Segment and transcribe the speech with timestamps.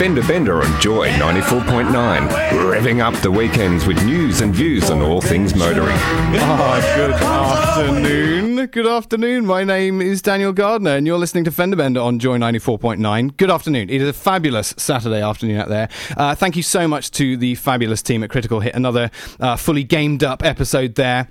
[0.00, 5.20] Fender Bender on Joy 94.9, revving up the weekends with news and views on all
[5.20, 5.94] things motoring.
[6.40, 8.66] Ah, good afternoon.
[8.68, 9.44] Good afternoon.
[9.44, 13.36] My name is Daniel Gardner, and you're listening to Fender Bender on Joy 94.9.
[13.36, 13.90] Good afternoon.
[13.90, 15.90] It is a fabulous Saturday afternoon out there.
[16.16, 18.74] Uh, thank you so much to the fabulous team at Critical Hit.
[18.74, 21.28] Another uh, fully gamed up episode there.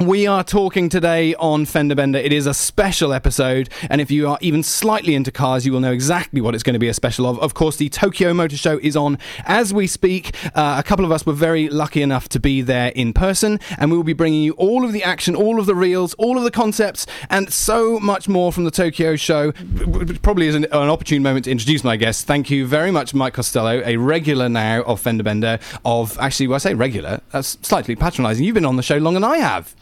[0.00, 2.18] We are talking today on Fender Bender.
[2.18, 5.78] It is a special episode, and if you are even slightly into cars, you will
[5.78, 7.38] know exactly what it's going to be a special of.
[7.38, 10.34] Of course, the Tokyo Motor Show is on as we speak.
[10.46, 13.92] Uh, a couple of us were very lucky enough to be there in person, and
[13.92, 16.42] we will be bringing you all of the action, all of the reels, all of
[16.42, 19.52] the concepts, and so much more from the Tokyo Show.
[19.52, 22.26] Which Probably is an, an opportune moment to introduce my guest.
[22.26, 25.60] Thank you very much, Mike Costello, a regular now of Fender Bender.
[25.84, 28.44] Of actually, when I say regular, that's slightly patronising.
[28.44, 29.73] You've been on the show longer than I have.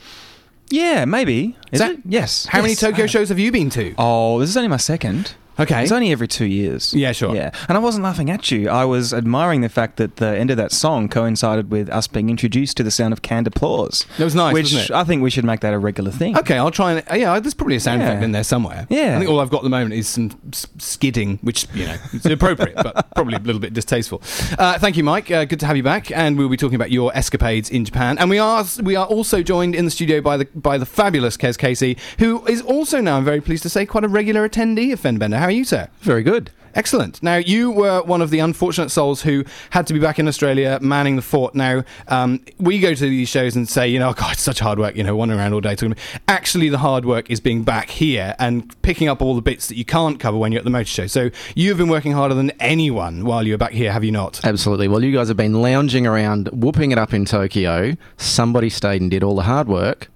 [0.71, 1.57] Yeah, maybe.
[1.71, 1.99] Is that- it?
[2.07, 2.47] Yes.
[2.47, 3.95] How many Tokyo I- shows have you been to?
[3.99, 5.35] Oh, this is only my second.
[5.59, 5.83] Okay.
[5.83, 6.95] It's only every two years.
[6.95, 7.35] Yeah, sure.
[7.35, 7.51] Yeah.
[7.69, 8.69] And I wasn't laughing at you.
[8.69, 12.31] I was admiring the fact that the end of that song coincided with us being
[12.31, 14.07] introduced to the sound of canned applause.
[14.19, 14.91] That was nice, Which wasn't it?
[14.93, 16.37] I think we should make that a regular thing.
[16.39, 17.39] Okay, I'll try and yeah.
[17.41, 18.09] There's probably a sound Yeah.
[18.09, 18.87] effect in there somewhere.
[18.89, 19.17] Yeah.
[19.17, 20.31] I think all I've got at the moment is some
[20.79, 24.23] skidding, which you know is appropriate, but probably a little bit distasteful.
[24.59, 25.31] Uh, thank you, Mike.
[25.31, 28.19] Uh, good to have you back, and we'll be talking about your escapades in Japan.
[28.19, 31.37] And we are we are also joined in the studio by the by the fabulous
[31.37, 34.93] Kez Casey, who is also now I'm very pleased to say quite a regular attendee
[34.93, 35.39] of Fendbender.
[35.43, 35.89] How are you, sir?
[36.03, 36.53] Very good.
[36.77, 37.21] Excellent.
[37.21, 40.79] Now, you were one of the unfortunate souls who had to be back in Australia
[40.81, 41.57] manning the fort.
[41.57, 44.61] Now, um, we go to these shows and say, you know, oh, God, it's such
[44.61, 45.75] hard work, you know, wandering around all day.
[45.75, 45.97] Talking.
[46.29, 49.75] Actually, the hard work is being back here and picking up all the bits that
[49.75, 51.09] you can't cover when you're at the motor show.
[51.09, 54.45] So, you've been working harder than anyone while you were back here, have you not?
[54.45, 54.87] Absolutely.
[54.87, 57.97] Well, you guys have been lounging around, whooping it up in Tokyo.
[58.17, 60.09] Somebody stayed and did all the hard work.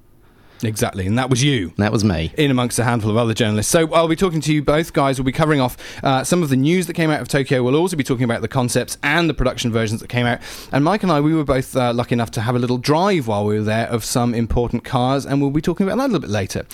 [0.63, 1.07] Exactly.
[1.07, 1.73] And that was you.
[1.77, 2.33] That was me.
[2.37, 3.71] in amongst a handful of other journalists.
[3.71, 5.19] So I'll be talking to you both guys.
[5.19, 7.63] We'll be covering off uh, some of the news that came out of Tokyo.
[7.63, 10.41] We'll also be talking about the concepts and the production versions that came out.
[10.73, 13.27] And Mike and I, we were both uh, lucky enough to have a little drive
[13.27, 16.13] while we were there of some important cars, and we'll be talking about that a
[16.13, 16.67] little bit later.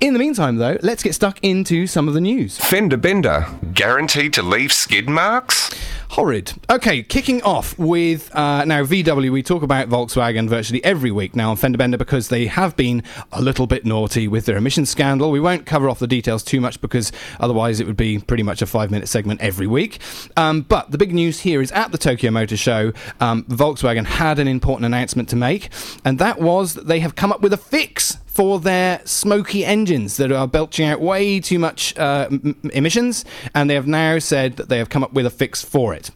[0.00, 2.58] In the meantime, though, let's get stuck into some of the news.
[2.58, 5.70] Fender Bender, guaranteed to leave skid marks?
[6.10, 6.54] Horrid.
[6.70, 9.30] Okay, kicking off with uh, now VW.
[9.30, 13.02] We talk about Volkswagen virtually every week now on Fender Bender because they have been
[13.30, 15.30] a little bit naughty with their emissions scandal.
[15.30, 18.62] We won't cover off the details too much because otherwise it would be pretty much
[18.62, 20.00] a five minute segment every week.
[20.36, 24.38] Um, but the big news here is at the Tokyo Motor Show, um, Volkswagen had
[24.38, 25.68] an important announcement to make,
[26.04, 30.16] and that was that they have come up with a fix for their smoky engines
[30.16, 34.54] that are belching out way too much uh, m- emissions, and they have now said
[34.58, 36.12] that they have come up with a fix for it.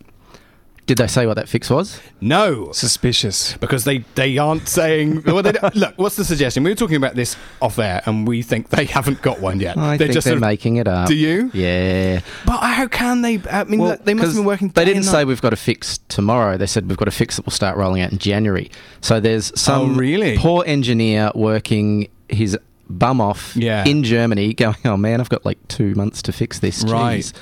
[0.85, 2.01] Did they say what that fix was?
[2.21, 3.57] No, Suspicious.
[3.59, 5.23] because they, they aren't saying.
[5.23, 6.65] Well, they look, what's the suggestion?
[6.65, 9.79] We were talking about this off air, and we think they haven't got one yet.
[9.79, 11.07] I they're think just they're sort of- making it up.
[11.07, 11.51] Do you?
[11.55, 12.21] Yeah.
[12.45, 13.41] But how can they?
[13.49, 14.69] I mean, Well, look, they must have 'cause been working.
[14.71, 16.57] They didn't say we've got a fix tomorrow.
[16.57, 18.69] They said we've got a fix that will start rolling out in January.
[19.01, 20.37] So there's oh, some Oh, really?
[20.37, 22.59] poor engineer working his
[22.91, 23.85] bum off Yeah.
[23.87, 26.83] in Germany going, oh man, I've got like two months to fix this.
[26.85, 27.33] Right.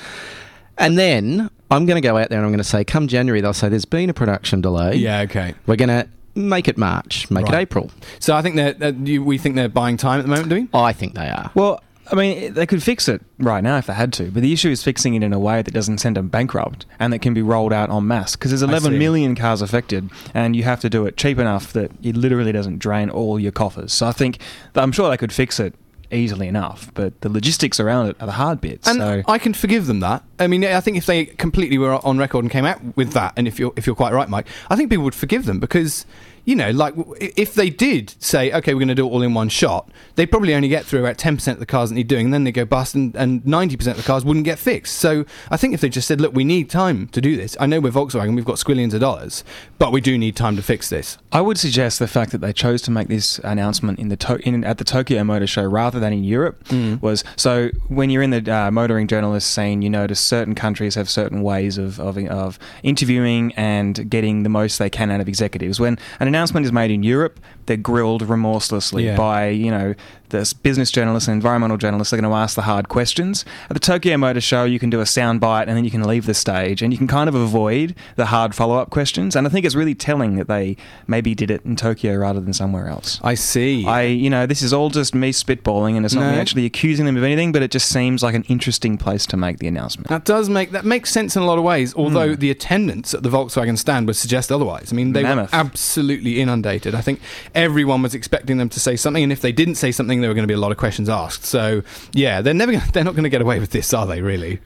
[0.76, 3.41] And then I'm going to go out there and I'm going to say, come January,
[3.41, 4.97] they'll say there's been a production delay.
[4.97, 5.20] Yeah.
[5.20, 5.54] Okay.
[5.66, 7.54] We're going to make it March, make Right.
[7.54, 7.91] it April.
[8.19, 10.54] So I think that that you, we think they're buying time at the moment, do
[10.56, 10.69] we?
[10.75, 11.50] I think they are.
[11.54, 11.82] Well,
[12.12, 14.69] I mean, they could fix it right now if they had to, but the issue
[14.70, 17.42] is fixing it in a way that doesn't send them bankrupt and that can be
[17.42, 18.98] rolled out en masse because there's I 11 see.
[18.98, 22.78] million cars affected and you have to do it cheap enough that it literally doesn't
[22.80, 23.92] drain all your coffers.
[23.92, 24.38] So I think
[24.75, 25.72] I'm sure they could fix it
[26.12, 28.88] easily enough, but the logistics around it are the hard bits.
[28.88, 30.22] And so I can forgive them that.
[30.38, 33.32] I mean, I think if they completely were on record and came out with that,
[33.37, 36.06] and if you're if you're quite right, Mike, I think people would forgive them because
[36.44, 39.34] you know, like if they did say, okay, we're going to do it all in
[39.34, 42.09] one shot, they'd probably only get through about ten percent of the cars that need
[42.09, 44.59] doing, and then they go bust, and and ninety percent of the cars wouldn't get
[44.59, 44.97] fixed.
[44.97, 47.56] So I think if they just said, look, we need time to do this.
[47.60, 49.45] I know we're Volkswagen, we've got squillions of dollars,
[49.80, 51.16] but we do need time to fix this.
[51.32, 54.38] I would suggest the fact that they chose to make this announcement in the to-
[54.47, 56.62] in, at the Tokyo Motor Show rather than in Europe
[57.00, 61.09] was so when you're in the uh, motoring journalist scene, you notice certain countries have
[61.09, 65.80] certain ways of, of of interviewing and getting the most they can out of executives.
[65.80, 69.16] When an announcement is made in Europe, they're grilled remorselessly Yeah.
[69.16, 69.94] by you know
[70.30, 73.44] the business journalists and environmental journalists are going to ask the hard questions.
[73.68, 76.03] At the Tokyo Motor Show, you can do a sound bite and then you can
[76.03, 79.36] leave the stage, and you can kind of avoid the hard follow up questions.
[79.36, 82.53] And I think it's really telling that they maybe did it in Tokyo rather than
[82.53, 83.21] somewhere else.
[83.22, 83.86] I see.
[83.86, 86.32] I, you know, this is all just me spitballing, and it's not No.
[86.32, 89.36] me actually accusing them of anything, but it just seems like an interesting place to
[89.36, 90.09] make the announcement.
[90.09, 91.94] That does make that makes sense in a lot of ways.
[91.94, 92.41] Although hmm.
[92.41, 94.92] the attendance at the Volkswagen stand would suggest otherwise.
[94.92, 95.53] I mean, they Mammoth.
[95.53, 96.94] were absolutely inundated.
[96.94, 97.21] I think
[97.54, 100.34] everyone was expecting them to say something, and if they didn't say something, there were
[100.34, 101.44] going to be a lot of questions asked.
[101.44, 101.82] So,
[102.12, 104.22] yeah, they're never gonna, they're not going to get away with this, are they?
[104.22, 104.60] Really?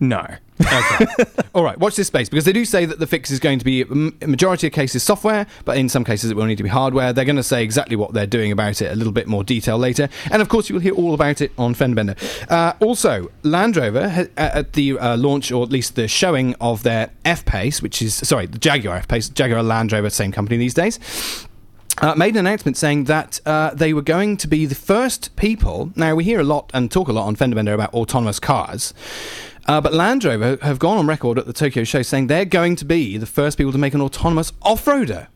[0.00, 0.24] No.
[0.60, 1.06] Okay.
[1.54, 1.78] All right.
[1.78, 4.66] Watch this space because they do say that the fix is going to be majority
[4.68, 7.12] of cases software, but in some cases it will need to be hardware.
[7.12, 9.78] They're going to say exactly what they're doing about it a little bit more detail
[9.78, 12.14] later, and of course you will hear all about it on Fender
[12.48, 16.82] Uh, also, Land Rover ha- at the uh, launch, or at least the showing of
[16.82, 20.56] their F Pace, which is sorry, the Jaguar F Pace, Jaguar Land Rover, same company
[20.56, 20.98] these days.
[22.00, 25.90] Uh, made an announcement saying that uh, they were going to be the first people.
[25.96, 28.94] Now we hear a lot and talk a lot on Fender Bender about autonomous cars,
[29.66, 32.76] uh, but Land Rover have gone on record at the Tokyo show saying they're going
[32.76, 35.26] to be the first people to make an autonomous off-roader.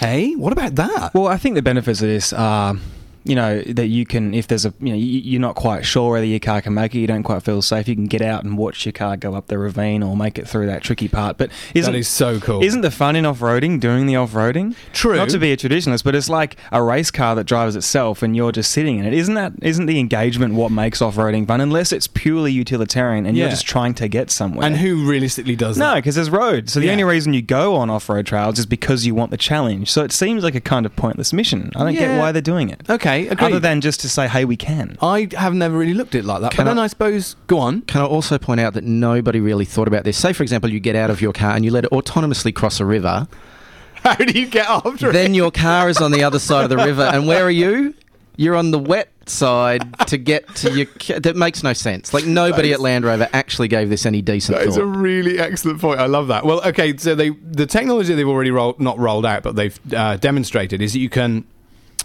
[0.00, 1.14] Hey, what about that?
[1.14, 2.76] Well, I think the benefits of this are,
[3.24, 6.12] you know, that you can, if there's a, you know, you- you're not quite sure
[6.12, 8.44] whether your car can make it, you don't quite feel safe, you can get out
[8.44, 11.36] and watch your car go up the ravine or make it through that tricky part.
[11.36, 12.62] But isn't, that is so cool.
[12.64, 14.74] Isn't the fun in off-roading doing the off-roading?
[14.92, 15.16] True.
[15.16, 18.34] Not to be a traditionalist, but it's like a race car that drives itself and
[18.34, 19.12] you're just sitting in it.
[19.12, 21.60] Isn't that isn't the engagement what makes off-roading fun?
[21.60, 23.44] Unless it's purely utilitarian and Yeah.
[23.44, 24.66] you're just trying to get somewhere.
[24.66, 26.72] and who realistically does No, because there's roads.
[26.72, 26.92] So the Yeah.
[26.92, 29.90] only reason you go on off-road trails is because you want the challenge.
[29.90, 31.70] So it seems like a kind of pointless mission.
[31.76, 32.08] I don't Yeah.
[32.08, 32.82] get why they're doing it.
[33.10, 33.46] Okay, agreed.
[33.46, 36.24] Other than just to say, "Hey, we can." I have never really looked at it
[36.24, 36.52] like that.
[36.52, 37.82] Can but then I- I suppose, go on.
[37.82, 40.16] Can I also point out that nobody really thought about this?
[40.16, 42.80] Say, for example, you get out of your car and you let it autonomously cross
[42.80, 43.28] a river.
[44.02, 46.78] How do you get after then your car is on the other side of the
[46.78, 47.94] river, and where are you?
[48.36, 50.86] You're on the wet side to get to your.
[50.98, 52.14] Ca- that makes no sense.
[52.14, 55.80] Like nobody at Land Rover actually gave this any decent That is a really excellent
[55.82, 56.00] point.
[56.00, 56.46] I love that.
[56.46, 60.16] Well, okay, so they the technology they've already rolled, not rolled out, but they've uh,
[60.16, 61.44] demonstrated is that you can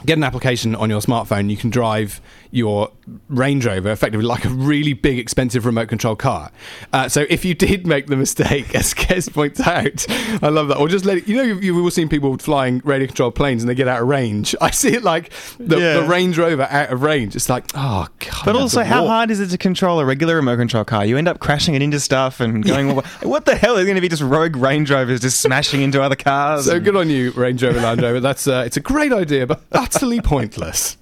[0.05, 1.49] get an application on your smartphone.
[1.49, 2.21] You can drive
[2.55, 2.89] your
[3.29, 6.51] Range Rover effectively like a really big, expensive remote control car.
[6.93, 10.05] Uh, so if you did make the mistake, as Kez points out,
[10.41, 10.77] I love that.
[10.77, 13.61] Or just let it, you know, you've, you've all seen people flying radio controlled planes
[13.61, 14.55] and they get out of range.
[14.61, 15.93] I see it like the, Yeah.
[15.99, 17.35] the Range Rover out of range.
[17.35, 18.45] It's like, oh god.
[18.45, 21.05] But also, how hard is it to control a regular remote control car?
[21.05, 24.01] You end up crashing it into stuff and going, "What the hell is going to
[24.01, 27.31] be just rogue Range Rovers just smashing into other cars?" So and- good on you,
[27.31, 28.19] Range Rover Land Rover.
[28.19, 30.97] That's uh, it's a great idea, but utterly pointless.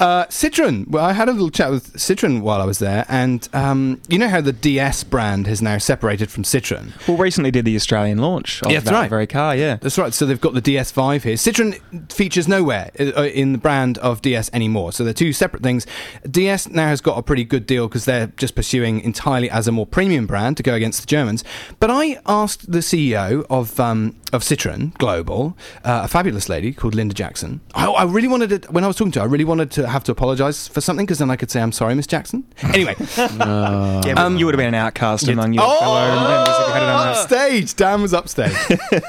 [0.00, 0.88] Uh, Citroen.
[0.88, 4.18] Well, I had a little chat with Citroen while I was there, and um, you
[4.18, 6.92] know how the DS brand has now separated from Citroen.
[7.06, 9.10] Well, recently did the Australian launch of Yeah, that's that right.
[9.10, 9.54] very car.
[9.54, 9.76] Yeah.
[9.76, 10.12] That's right.
[10.14, 11.34] So they've got the DS5 here.
[11.36, 14.92] Citroen features nowhere uh, in the brand of DS anymore.
[14.92, 15.86] So they're two separate things.
[16.28, 19.72] DS now has got a pretty good deal because they're just pursuing entirely as a
[19.72, 21.44] more premium brand to go against the Germans.
[21.78, 26.94] But I asked the CEO of um, of Citroen Global, uh, a fabulous lady called
[26.94, 27.60] Linda Jackson.
[27.74, 29.86] I, I really wanted to when I was talking to her, I really wanted to
[29.88, 32.44] have to apologise for something because then I could say I'm sorry, Miss Jackson.
[32.62, 36.72] Anyway, yeah, Um, you would have been an outcast among your fellow members if you
[36.72, 37.16] had done that.
[37.16, 37.74] upstage.
[37.76, 38.52] Dan was upstage.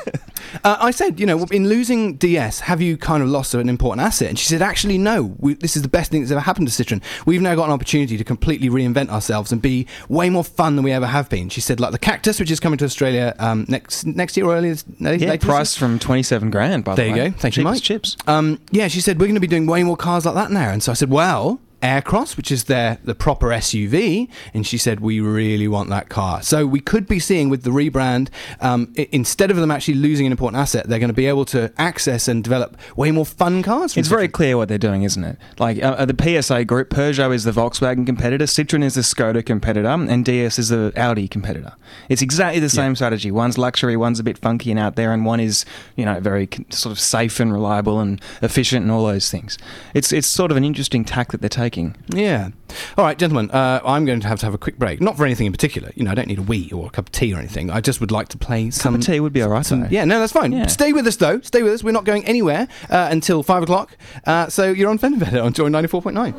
[0.63, 4.05] uh, I said, you know, in losing DS, have you kind of lost an important
[4.05, 4.29] asset?
[4.29, 5.35] And she said, actually, no.
[5.39, 7.01] We, this is the best thing that's ever happened to Citroen.
[7.25, 10.83] We've now got an opportunity to completely reinvent ourselves and be way more fun than
[10.83, 11.49] we ever have been.
[11.49, 14.55] She said, like the Cactus, which is coming to Australia um, next next year or
[14.55, 14.75] earlier.
[14.99, 16.83] Yeah, this priced from twenty seven grand.
[16.83, 17.37] By There the way, there you go.
[17.37, 17.81] Thank you, Mike.
[17.81, 18.17] Chips.
[18.27, 20.69] Um, yeah, she said we're going to be doing way more cars like that now,
[20.71, 21.59] and so I said, well.
[21.85, 26.41] Aircross, which is their the proper SUV, and she said we really want that car.
[26.41, 30.25] So we could be seeing with the rebrand, um, i- instead of them actually losing
[30.25, 33.61] an important asset, they're going to be able to access and develop way more fun
[33.61, 33.95] cars.
[33.95, 35.37] It's very clear what they're doing, isn't it?
[35.59, 39.45] Like uh, uh, the PSA group, Peugeot is the Volkswagen competitor, Citroen is the Skoda
[39.45, 41.73] competitor, and DS is the Audi competitor.
[42.09, 43.29] It's exactly the same strategy.
[43.29, 45.65] One's luxury, one's a bit funky and out there, and one is
[45.95, 49.57] you know very sort of safe and reliable and efficient and all those things.
[49.93, 51.74] It's it's sort of an interesting tack that they're taking.
[52.09, 52.49] Yeah.
[52.97, 53.51] All right, gentlemen.
[53.51, 55.01] Uh, I'm going to have to have a quick break.
[55.01, 55.91] Not for anything in particular.
[55.95, 57.69] You know, I don't need a wee or a cup of tea or anything.
[57.69, 58.93] I just would like to play some.
[58.93, 59.65] Cup of tea would be all right.
[59.65, 60.51] some- yeah, no, that's fine.
[60.51, 60.67] Yeah.
[60.67, 61.39] Stay with us though.
[61.41, 61.83] Stay with us.
[61.83, 63.97] We're not going anywhere uh, until five o'clock.
[64.25, 66.33] Uh, so you're on Fender on Joy ninety four point nine.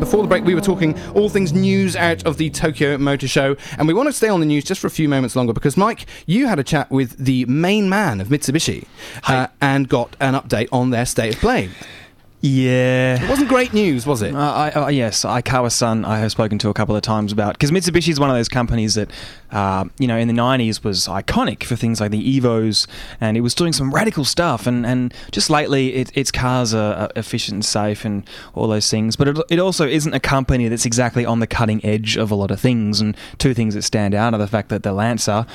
[0.00, 3.56] Before the break, we were talking all things news out of the Tokyo Motor Show,
[3.78, 5.76] and we want to stay on the news just for a few moments longer because,
[5.76, 8.86] Mike, you had a chat with the main man of Mitsubishi
[9.28, 11.70] uh, and got an update on their state of play.
[12.44, 13.24] Yeah.
[13.24, 14.34] It wasn't great news, was it?
[14.34, 17.70] Uh, I, uh, yes, Aikawa-san I have spoken to a couple of times about because
[17.70, 19.10] Mitsubishi is one of those companies that,
[19.50, 22.86] uh, you know, in the '90s was iconic for things like the Evos,
[23.18, 24.66] and it was doing some radical stuff.
[24.66, 28.90] And, and just lately, it, its cars are, are efficient and safe and all those
[28.90, 29.16] things.
[29.16, 32.34] But it, it also isn't a company that's exactly on the cutting edge of a
[32.34, 33.00] lot of things.
[33.00, 35.46] And two things that stand out are the fact that the Lancer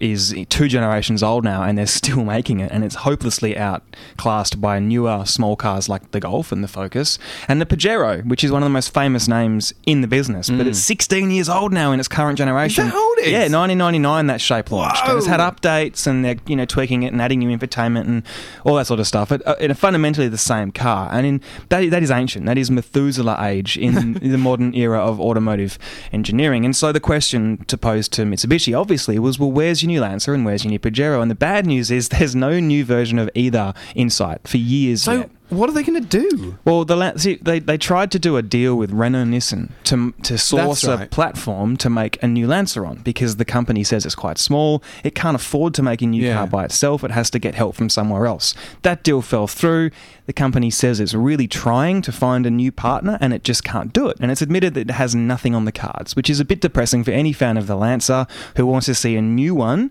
[0.00, 4.78] is two generations old now and they're still making it and it's hopelessly outclassed by
[4.78, 8.62] newer small cars like the Golf and the Focus and the Pajero which is one
[8.62, 10.50] of the most famous names in the business.
[10.50, 12.86] But it's 16 years old now in its current generation.
[12.86, 13.32] Is that how old is?
[13.32, 15.02] yeah 1999 that shape launched.
[15.06, 18.22] And it's had updates and they're you know tweaking it and adding new infotainment and
[18.64, 19.32] all that sort of stuff.
[19.32, 21.08] It, uh, it's fundamentally the same car.
[21.12, 21.40] And in
[21.70, 22.46] that, that is ancient.
[22.46, 25.78] That is Methuselah age in the modern era of automotive
[26.12, 26.64] engineering.
[26.64, 30.34] And so the question to pose to Mitsubishi obviously was well where's your new Lancer
[30.34, 33.28] and where's your new Pajero and the bad news is there's no new version of
[33.34, 35.30] either in sight for years So, yet.
[35.50, 36.58] What are they going to do?
[36.64, 40.38] Well, the see, they they tried to do a deal with Renault Nissan to to
[40.38, 44.14] source That's a platform to make a new Lancer on because the company says it's
[44.14, 44.82] quite small.
[45.04, 46.34] It can't afford to make a new Yeah.
[46.36, 47.02] car by itself.
[47.04, 48.54] It has to get help from somewhere else.
[48.82, 49.90] That deal fell through.
[50.26, 53.92] The company says it's really trying to find a new partner and it just can't
[53.92, 54.18] do it.
[54.20, 57.02] And it's admitted that it has nothing on the cards, which is a bit depressing
[57.04, 58.26] for any fan of the Lancer
[58.56, 59.90] who wants to see a new one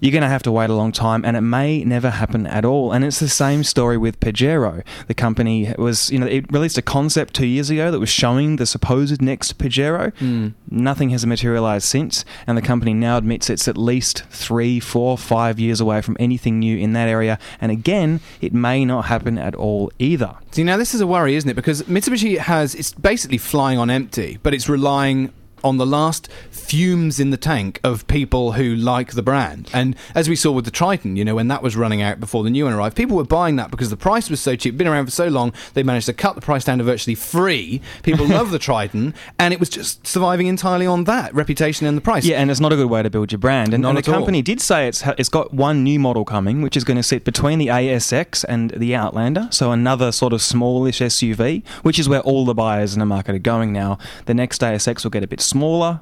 [0.00, 2.64] you're going to have to wait a long time and it may never happen at
[2.64, 2.92] all.
[2.92, 4.82] And it's the same story with Pajero.
[5.06, 8.56] The company was, you know, it released a concept two years ago that was showing
[8.56, 10.16] the supposed next Pajero.
[10.18, 10.48] Hmm.
[10.70, 12.24] Nothing has materialized since.
[12.46, 16.58] And the company now admits it's at least three, four, five years away from anything
[16.58, 17.38] new in that area.
[17.60, 20.36] And again, it may not happen at all either.
[20.52, 21.54] See, now this is a worry, isn't it?
[21.54, 25.32] Because Mitsubishi has, it's basically flying on empty, but it's relying
[25.64, 29.68] on the last fumes in the tank of people who like the brand.
[29.72, 32.44] And as we saw with the Triton, you know, when that was running out before
[32.44, 34.86] the new one arrived, people were buying that because the price was so cheap, been
[34.86, 37.80] around for so long, they managed to cut the price down to virtually free.
[38.02, 42.02] People love the Triton, and it was just surviving entirely on that reputation and the
[42.02, 42.24] price.
[42.24, 43.74] Yeah, and it's not a good way to build your brand.
[43.74, 44.14] And, and the at all.
[44.14, 47.24] company did say it's it's got one new model coming, which is going to sit
[47.24, 52.20] between the ASX and the Outlander, so another sort of smallish SUV, which is where
[52.20, 53.98] all the buyers in the market are going now.
[54.26, 56.00] The next ASX will get a bit smaller.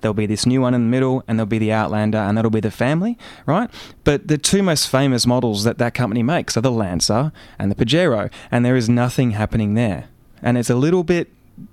[0.00, 2.52] There'll be this new one in the middle, and there'll be the Outlander, and that'll
[2.52, 3.68] be the family, right?
[4.04, 7.74] But the two most famous models that that company makes are the Lancer and the
[7.74, 10.08] Pajero, and there is nothing happening there.
[10.40, 11.28] And it's a little bit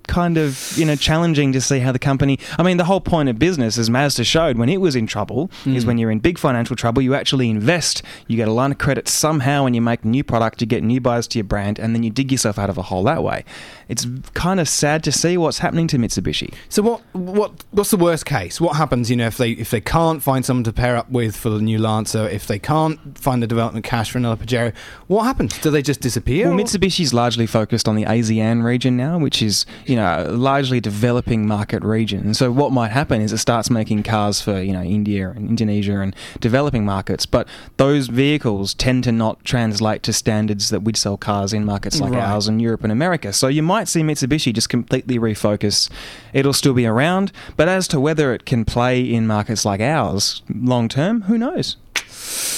[0.08, 3.27] kind of you know challenging to see how the company i mean the whole point
[3.27, 5.88] of business as mazda showed when it was in trouble is mm.
[5.88, 9.08] when you're in big financial trouble you actually invest you get a line of credit
[9.08, 12.04] somehow and you make new product you get new buyers to your brand and then
[12.04, 13.44] you dig yourself out of a hole that way
[13.88, 17.98] it's kind of sad to see what's happening to mitsubishi So what what what's the
[17.98, 18.60] worst case?
[18.60, 21.36] What happens, you know, if they if they can't find someone to pair up with
[21.36, 24.74] for the new Lancer, if they can't find the development cash for another Pajero,
[25.08, 25.58] what happens?
[25.60, 26.50] Do they just disappear?
[26.50, 31.48] Well, Mitsubishi's largely focused on the ASEAN region now, which is you know largely developing
[31.48, 32.22] market region.
[32.22, 35.50] And so what might happen is it starts making cars for you know India and
[35.50, 40.98] Indonesia and developing markets, but those vehicles tend to not translate to standards that we'd
[40.98, 42.24] sell cars in markets like Right.
[42.24, 43.34] ours in Europe and America.
[43.34, 45.89] So you might see Mitsubishi just completely refocus.
[46.34, 50.41] It'll still be around, but as to whether it can play in markets like ours
[50.53, 51.77] long term, who knows?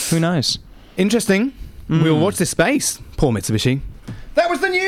[0.09, 0.59] Who knows?
[0.97, 1.53] Interesting.
[1.87, 2.03] Hmm.
[2.03, 2.99] We'll watch this space.
[3.17, 3.81] Poor Mitsubishi.
[4.35, 4.86] That was the news.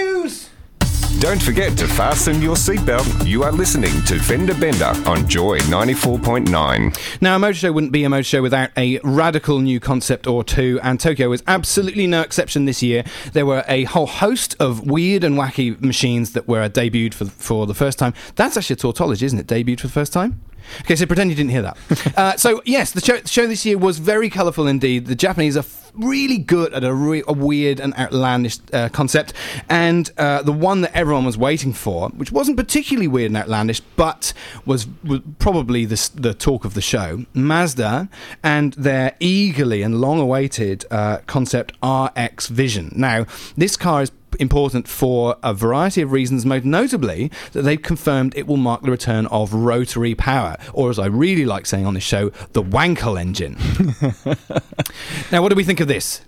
[1.29, 3.23] Don't forget to fasten your seatbelt.
[3.23, 7.21] You are listening to Fender Bender on Joy 94.9.
[7.21, 10.43] Now, a motor show wouldn't be a motor show without a radical new concept or
[10.43, 13.03] two, and Tokyo was absolutely no exception this year.
[13.33, 17.67] There were a whole host of weird and wacky machines that were debuted for, for
[17.67, 18.15] the first time.
[18.33, 19.45] That's actually a tautology, isn't it?
[19.45, 20.41] Debuted for the first time?
[20.81, 21.77] Okay, so pretend you didn't hear that.
[22.17, 25.05] uh, so, yes, the show, the show this year was very colourful indeed.
[25.07, 29.33] The Japanese are f- really good at a, re- a weird and outlandish uh, concept,
[29.69, 33.79] and uh, the one that everyone was waiting for, which wasn't particularly weird and outlandish,
[33.95, 34.33] but
[34.65, 38.09] was, was probably the, the talk of the show, Mazda
[38.43, 42.91] and their eagerly and long awaited uh, concept RX Vision.
[42.95, 43.25] Now,
[43.57, 48.47] this car is important for a variety of reasons, most notably that they've confirmed it
[48.47, 52.03] will mark the return of rotary power, or as I really like saying on this
[52.03, 53.57] show, the Wankel engine.
[55.31, 56.21] now, what do we think of this?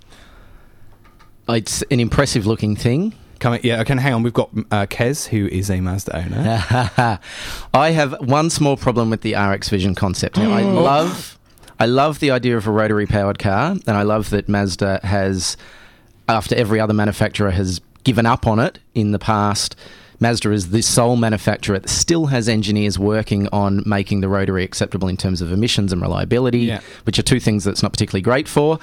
[1.50, 3.14] It's an impressive looking thing.
[3.40, 4.24] Come, yeah, okay, hang on.
[4.24, 7.20] We've got uh, Kez, who is a Mazda owner.
[7.74, 10.38] I have one small problem with the RX Vision concept.
[10.38, 11.40] Now, I love,
[11.80, 15.58] I love the idea of a rotary powered car, and I love that Mazda has,
[16.30, 19.76] after every other manufacturer has given up on it in the past.
[20.20, 25.08] Mazda is the sole manufacturer that still has engineers working on making the rotary acceptable
[25.08, 26.82] in terms of emissions and reliability, Yeah.
[27.06, 28.78] which are two things that's not particularly great for.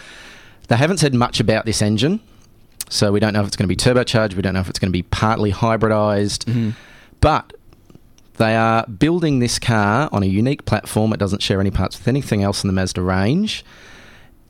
[0.67, 2.21] They haven't said much about this engine.
[2.91, 4.35] So we don't know if it's going to be turbocharged.
[4.35, 6.45] We don't know if it's going to be partly hybridized.
[6.47, 6.71] Mm-hmm.
[7.21, 7.53] But
[8.39, 11.13] they are building this car on a unique platform.
[11.13, 13.65] It doesn't share any parts with anything else in the Mazda range.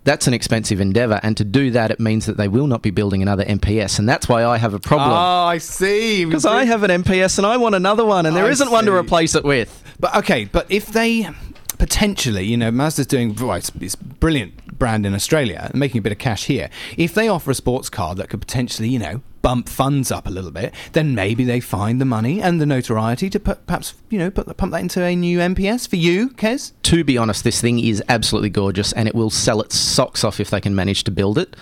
[0.08, 2.90] That's an expensive endeavor, and to do that, it means that they will not be
[2.90, 5.10] building another MPS, and that's why I have a problem.
[5.10, 6.24] Oh, I see.
[6.24, 8.86] Because I have an MPS and I want another one, and there I isn't one
[8.86, 9.84] to replace it with.
[10.00, 11.28] But okay, but if they
[11.76, 16.18] potentially, you know, Mazda's doing right, it's brilliant brand in Australia, making a bit of
[16.18, 16.70] cash here.
[16.96, 20.30] If they offer a sports car that could potentially, you know, bump funds up a
[20.30, 24.18] little bit, then maybe they find the money and the notoriety to put, perhaps, you
[24.18, 26.72] know, put pump that into a new MPS for you, Kez.
[26.84, 30.40] To be honest, this thing is absolutely gorgeous, and it will sell its socks off
[30.40, 31.56] if they can manage to build it.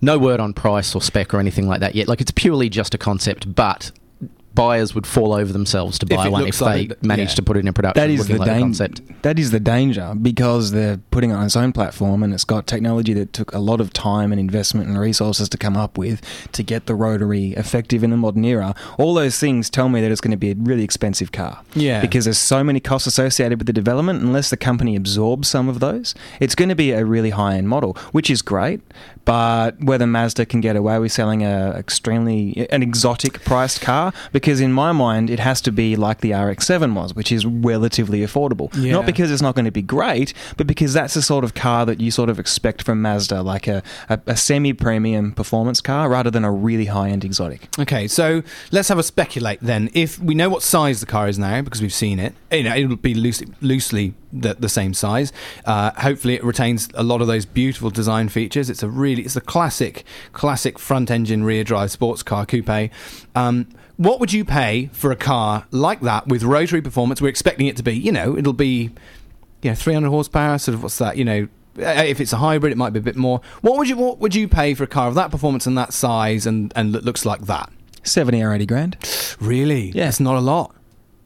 [0.00, 2.08] No word on price or spec or anything like that yet.
[2.08, 3.92] Like it's purely just a concept, but
[4.54, 7.34] buyers would fall over themselves to buy it one if like they it- manage yeah.
[7.36, 8.00] to put it in production.
[8.00, 9.22] That is the like a dan- concept.
[9.22, 12.66] That is the danger because they're putting it on its own platform and it's got
[12.66, 16.20] technology that took a lot of time and investment and resources to come up with
[16.52, 18.74] to get the rotary effective in the modern era.
[18.98, 21.62] All those things tell me that it's going to be a really expensive car.
[21.74, 22.00] Yeah.
[22.00, 24.22] Because there's so many costs associated with the development.
[24.22, 27.68] Unless the company absorbs some of those, it's going to be a really high end
[27.68, 28.80] model, which is great.
[29.24, 34.60] But whether Mazda can get away with selling a extremely an exotic priced car, because
[34.60, 38.74] in my mind it has to be like the RX-7 was, which is relatively affordable.
[38.76, 38.90] Yeah.
[38.90, 41.86] Not because it's not going to be great, but because that's the sort of car
[41.86, 46.28] that you sort of expect from Mazda, like a, a, a semi-premium performance car rather
[46.28, 47.68] than a really high-end exotic.
[47.78, 49.90] Okay, so let's have a speculate then.
[49.94, 52.74] If we know what size the car is now because we've seen it, you know,
[52.74, 55.32] it'll be loosely, loosely the, the same size.
[55.64, 58.68] Uh, hopefully, it retains a lot of those beautiful design features.
[58.68, 62.90] It's a really, it's a classic, classic front-engine, rear-drive sports car coupe.
[63.36, 63.68] Um,
[64.04, 67.20] what would you pay for a car like that with rotary performance?
[67.22, 68.90] We're expecting it to be, you know, it'll be,
[69.62, 70.58] you know, 300 horsepower.
[70.58, 71.16] Sort of, what's that?
[71.16, 71.48] You know.
[71.78, 73.40] uh, If it's a hybrid, it might be a bit more.
[73.60, 75.92] What would you What would you pay for a car of that performance and that
[75.92, 77.70] size and and that looks like that?
[78.04, 78.96] 70 or 80 grand?
[79.40, 79.90] Really?
[79.90, 80.08] Yeah.
[80.08, 80.74] It's not a lot.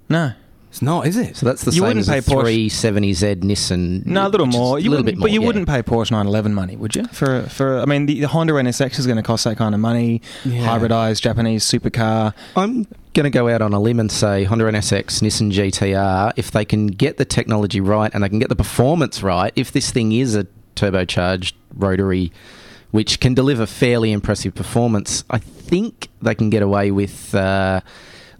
[0.08, 0.32] No.
[0.76, 1.38] It's not, is it?
[1.38, 4.04] So that's the You same wouldn't as a pay Porsche- 370Z Nissan.
[4.04, 4.78] No, a little more.
[4.78, 5.46] You a little bit more, but you yeah.
[5.46, 7.06] wouldn't pay Porsche 911 money, would you?
[7.06, 9.80] For for I mean, the, the Honda NSX is going to cost that kind of
[9.80, 10.20] money.
[10.44, 10.66] Yeah.
[10.66, 12.34] Hybridized Japanese supercar.
[12.56, 16.50] I'm going to go out on a limb and say Honda NSX, Nissan GTR, if
[16.50, 19.90] they can get the technology right and they can get the performance right, if this
[19.90, 22.32] thing is a turbocharged rotary
[22.90, 27.80] which can deliver fairly impressive performance, I think they can get away with uh,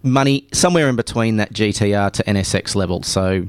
[0.07, 3.03] money somewhere in between that GTR to NSX level.
[3.03, 3.47] So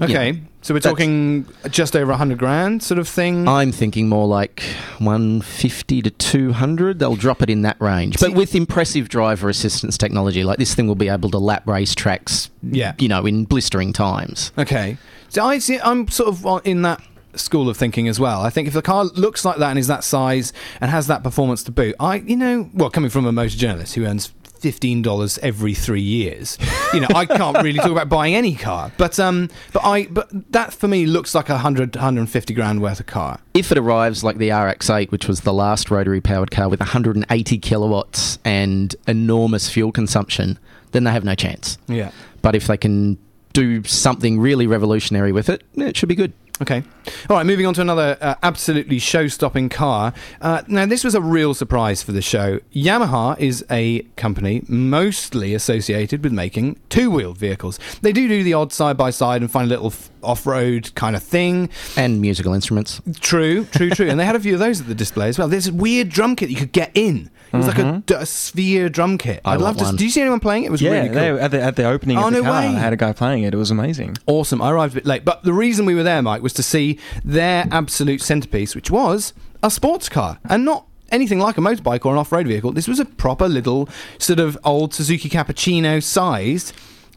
[0.00, 0.40] Okay.
[0.62, 3.46] So we're talking just over 100 grand sort of thing.
[3.46, 4.62] I'm thinking more like
[4.96, 6.98] 150 to 200.
[6.98, 10.42] They'll drop it in that range, but with impressive driver assistance technology.
[10.42, 12.94] Like this thing will be able to lap race tracks, Yeah.
[12.98, 14.52] you know, in blistering times.
[14.56, 14.96] okay.
[15.28, 17.02] So I see, I'm sort of uh, in that
[17.34, 18.40] school of thinking as well.
[18.42, 21.22] I think if the car looks like that and is that size and has that
[21.24, 24.32] performance to boot, I, you know, well, coming from a motor journalist who earns
[24.64, 26.56] $15 every three years,
[26.94, 28.90] you know, I can't really talk about buying any car.
[28.96, 33.00] But, um, but I, but that for me looks like a 100, 150 grand worth
[33.00, 33.40] of car.
[33.52, 37.58] If it arrives like the RX8, which was the last rotary powered car with 180
[37.58, 40.58] kilowatts and enormous fuel consumption,
[40.92, 41.76] then they have no chance.
[41.86, 42.10] Yeah.
[42.40, 43.18] But if they can
[43.52, 46.32] do something really revolutionary with it, it should be good.
[46.62, 46.84] Okay.
[47.28, 50.14] All right, moving on to another uh, absolutely show stopping car.
[50.40, 52.60] Uh, now, this was a real surprise for the show.
[52.72, 57.80] Yamaha is a company mostly associated with making two wheeled vehicles.
[58.02, 60.94] They do do the odd side by side and find a little f- off road
[60.94, 61.70] kind of thing.
[61.96, 63.02] And musical instruments.
[63.18, 64.08] True, true, true.
[64.08, 65.48] and they had a few of those at the display as well.
[65.48, 67.30] There's a weird drum kit you could get in.
[67.54, 68.12] It was like mm-hmm.
[68.14, 69.40] a sphere drum kit.
[69.44, 69.84] I I'd love to.
[69.84, 69.96] one.
[69.96, 70.66] Did you see anyone playing it?
[70.66, 71.14] It was Yeah, really cool.
[71.14, 72.66] they, at the at the opening Oh, of the no car, way.
[72.66, 73.54] I had a guy playing it.
[73.54, 74.16] It was amazing.
[74.26, 74.60] Awesome.
[74.60, 75.24] I arrived a bit late.
[75.24, 79.32] But the reason we were there, Mike, was to see their absolute centerpiece, which was
[79.62, 80.38] a sports car.
[80.44, 82.72] And not anything like a motorbike or an off road vehicle.
[82.72, 83.88] This was a proper little,
[84.18, 86.72] sort of old Suzuki Cappuccino sized,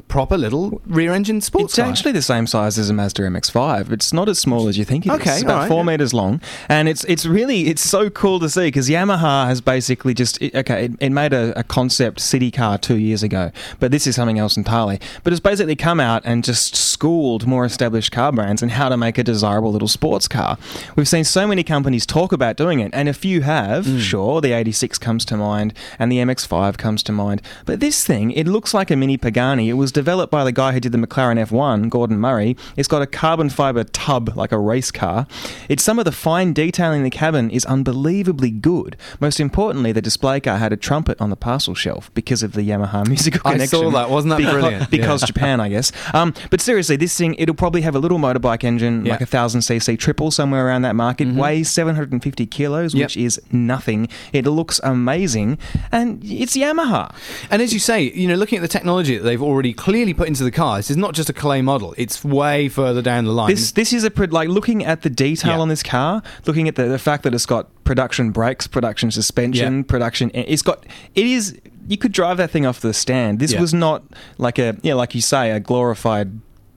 [0.07, 1.85] proper little rear engine sports It's car.
[1.89, 3.91] actually the same size as a Mazda MX-5.
[3.91, 5.19] It's not as small as you think it is.
[5.19, 5.91] Okay, It's about alright, four yeah.
[5.91, 10.13] meters long, and it's it's really it's so cool to see because Yamaha has basically
[10.13, 10.85] just it, okay.
[10.85, 14.39] It, it made a, a concept city car two years ago, but this is something
[14.39, 14.99] else entirely.
[15.23, 18.97] But it's basically come out and just schooled more established car brands in how to
[18.97, 20.57] make a desirable little sports car.
[20.95, 23.85] We've seen so many companies talk about doing it, and a few have.
[23.85, 23.99] Hmm.
[23.99, 27.41] Sure, the 86 comes to mind, and the MX-5 comes to mind.
[27.65, 29.69] But this thing, it looks like a mini Pagani.
[29.69, 32.55] It was developed by the guy who did the McLaren F1, Gordon Murray.
[32.75, 35.25] It's got a carbon fiber tub like a race car.
[35.69, 38.95] It's some of the fine detailing in the cabin is unbelievably good.
[39.19, 42.61] Most importantly, the display car had a trumpet on the parcel shelf because of the
[42.61, 43.79] Yamaha musical I connection.
[43.79, 44.11] saw that.
[44.11, 44.91] Wasn't that because, brilliant?
[44.91, 45.27] Because Yeah.
[45.27, 45.91] Japan, I guess.
[46.13, 49.13] Um, but seriously, this thing it'll probably have a little motorbike engine, Yeah.
[49.13, 51.21] like a thousand cc triple somewhere around that mark.
[51.21, 53.03] It weighs 750 kilos, Yep.
[53.05, 54.09] which is nothing.
[54.31, 55.57] It looks amazing,
[55.91, 57.15] and it's Yamaha.
[57.49, 60.27] And as you say, you know, looking at the technology that they've already clearly put
[60.27, 61.93] into the car, this is not just a clay model.
[61.97, 63.49] It's way further down the line.
[63.49, 65.59] This this is a pre- like looking at the detail Yeah.
[65.59, 69.77] on this car, looking at the, the fact that it's got production brakes, production suspension,
[69.77, 69.83] Yeah.
[69.87, 70.29] production.
[70.33, 71.57] It's got it is.
[71.87, 73.39] You could drive that thing off the stand.
[73.39, 73.61] This Yeah.
[73.61, 74.03] was not
[74.37, 76.29] like a yeah, like you say, a glorified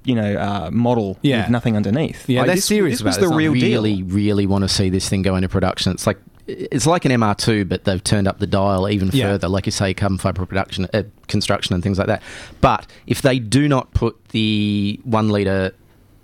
[0.05, 1.41] you know uh, model Yeah.
[1.43, 2.29] with nothing underneath.
[2.29, 3.83] Yeah, Like, they're this, serious This was about the this, real aren't deal.
[3.83, 5.93] really, really want to see this thing go into production.
[5.93, 9.25] It's like it's like an MR2, but they've turned up the dial even Yeah.
[9.27, 9.49] further.
[9.49, 12.23] Like you say, carbon fiber production, uh, construction, and things like that.
[12.61, 15.73] But if they do not put the one liter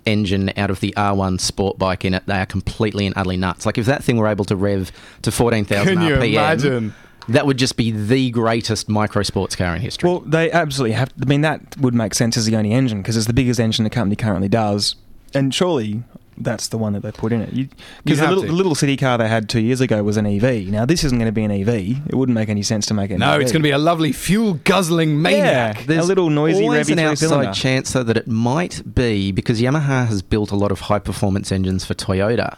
[0.05, 3.65] engine out of the R1 sport bike in it, they are completely and utterly nuts.
[3.65, 4.91] Like if that thing were able to rev
[5.23, 6.93] to fourteen thousand RPM, imagine?
[7.29, 10.09] that would just be the greatest micro sports car in history.
[10.09, 11.11] Well, they absolutely have.
[11.21, 13.83] I mean, that would make sense as the only engine because it's the biggest engine
[13.83, 14.95] the company currently does,
[15.33, 16.03] and surely
[16.37, 17.69] that's the one that they put in it.
[18.03, 20.67] Because the little, the little city car they had two years ago was an EV.
[20.67, 22.07] Now this isn't going to be an EV.
[22.07, 23.15] It wouldn't make any sense to make it.
[23.15, 23.41] An no, EV.
[23.41, 25.87] it's going to be a lovely fuel guzzling maniac.
[25.87, 26.01] Yeah.
[26.01, 27.47] a little noisy always revvy an three-cylinder.
[27.49, 30.99] outside chance though that it might be because Yamaha has built a lot of high
[30.99, 32.57] performance engines for Toyota.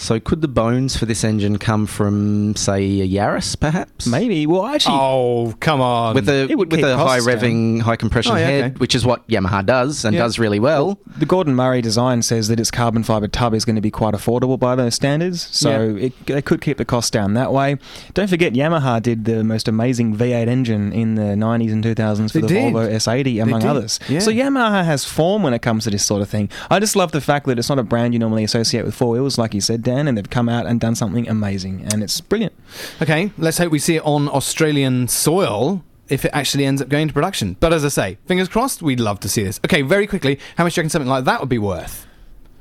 [0.00, 4.06] So could the bones for this engine come from, say, a Yaris, perhaps?
[4.06, 4.46] Maybe.
[4.46, 6.14] Well, actually, Oh, come on.
[6.14, 8.74] With a It would with a high costs revving, high compression Oh, yeah, head, okay.
[8.78, 10.22] which is what Yamaha does and Yeah.
[10.22, 10.98] does really well.
[11.18, 14.14] the Gordon Murray design says that its carbon fiber tub is going to be quite
[14.14, 17.76] affordable by those standards, so it, they could keep the cost down that way.
[18.14, 22.38] Don't forget, Yamaha did the most amazing V8 engine in the 90s and 2000s for
[22.38, 22.72] They the did.
[22.72, 23.98] Volvo S80, among others.
[24.08, 24.20] yeah.
[24.20, 26.48] So Yamaha has form when it comes to this sort of thing.
[26.70, 29.10] I just love the fact that it's not a brand you normally associate with four
[29.14, 32.52] wheels, like you said, And they've come out and done something amazing, and it's brilliant.
[33.00, 37.08] Okay, let's hope we see it on Australian soil if it actually ends up going
[37.08, 37.56] to production.
[37.60, 39.60] But as I say, fingers crossed, we'd love to see this.
[39.64, 42.06] Okay, very quickly, how much do you reckon something like that would be worth?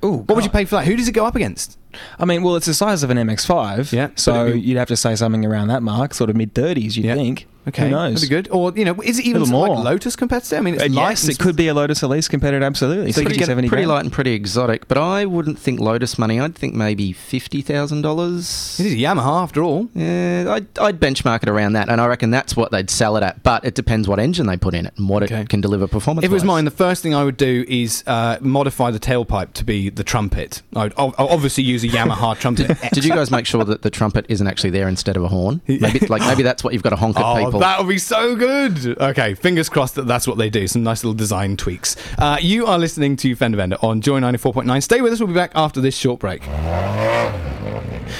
[0.05, 0.85] Ooh, What would you pay for that?
[0.85, 1.77] Who does it go up against?
[2.19, 4.95] I mean, well, it's the size of an MX-5, Yeah, So be- you'd have to
[4.97, 7.15] say something around that mark, sort of mid 30s, you'd Yeah.
[7.15, 7.47] think.
[7.67, 8.13] Okay, Who knows?
[8.21, 8.47] That'd be good.
[8.51, 9.84] Or you know, is it even Little like more.
[9.84, 10.56] Lotus competitor?
[10.58, 13.12] I mean, it's light yes, and it could be a Lotus Elise competitor, absolutely.
[13.12, 13.89] So you 60, get 70 pretty grand.
[13.95, 16.39] light and pretty exotic, but I wouldn't think Lotus money.
[16.39, 18.80] I'd think maybe fifty thousand dollars.
[18.80, 19.89] It is a Yamaha after all.
[19.93, 23.23] Yeah, I'd, I'd benchmark it around that, and I reckon that's what they'd sell it
[23.23, 23.43] at.
[23.43, 25.41] But it depends what engine they put in it and what Okay.
[25.41, 26.23] it can deliver performance.
[26.25, 29.53] If it was mine, the first thing I would do is uh, modify the tailpipe
[29.53, 30.62] to be the trumpet.
[30.75, 32.77] I'd I'll I'll obviously use a Yamaha trumpet.
[32.93, 35.62] Did you guys make sure that the trumpet isn't actually there instead of a horn?
[35.67, 37.56] Maybe, like maybe that's what you've got to honk at Oh, people.
[37.59, 38.97] That would be so good.
[38.99, 40.67] Okay, fingers crossed that that's what they do.
[40.67, 41.95] Some nice little design tweaks.
[42.17, 44.83] Uh, you are listening to Fender Bender on Joy 94.9.
[44.83, 45.19] Stay with us.
[45.19, 46.41] We'll be back after this short break.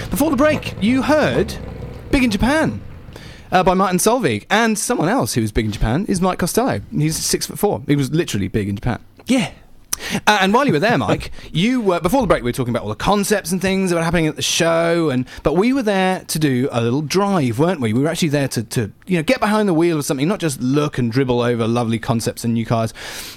[0.10, 1.56] Before the break, you heard
[2.12, 2.82] Big in Japan.
[3.52, 6.82] Uh, by Martin Solveig and someone else who was big in Japan is Mike Costello.
[6.92, 7.82] He's six foot four.
[7.88, 9.00] He was literally big in Japan.
[9.26, 9.52] Yeah.
[10.26, 12.44] Uh, and while you were there, Mike, you were before the break.
[12.44, 15.10] We were talking about all the concepts and things that were happening at the show,
[15.10, 17.94] and but we were there to do a little drive, weren't we?
[17.94, 20.40] We were actually there to, to you know get behind the wheel of something, not
[20.40, 22.94] just look and dribble over lovely concepts and new cars.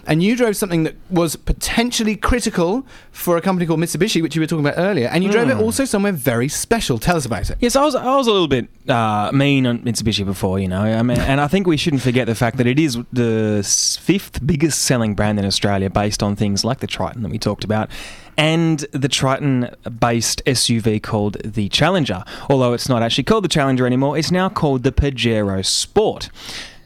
[0.06, 4.40] And you drove something that was potentially critical for a company called Mitsubishi, which you
[4.40, 6.98] were talking about earlier, and you drove it also somewhere very special.
[6.98, 7.56] Tell us about it.
[7.60, 10.82] Yes, I was I was a little bit uh, mean on Mitsubishi before, you know.
[10.82, 13.62] I mean, and I think we shouldn't forget the fact that it is the
[14.00, 17.64] fifth biggest selling brand in Australia, based on things like the Triton that we talked
[17.64, 17.90] about,
[18.36, 22.24] and the Triton-based SUV called the Challenger.
[22.48, 26.30] Although it's not actually called the Challenger anymore, it's now called the Pajero Sport.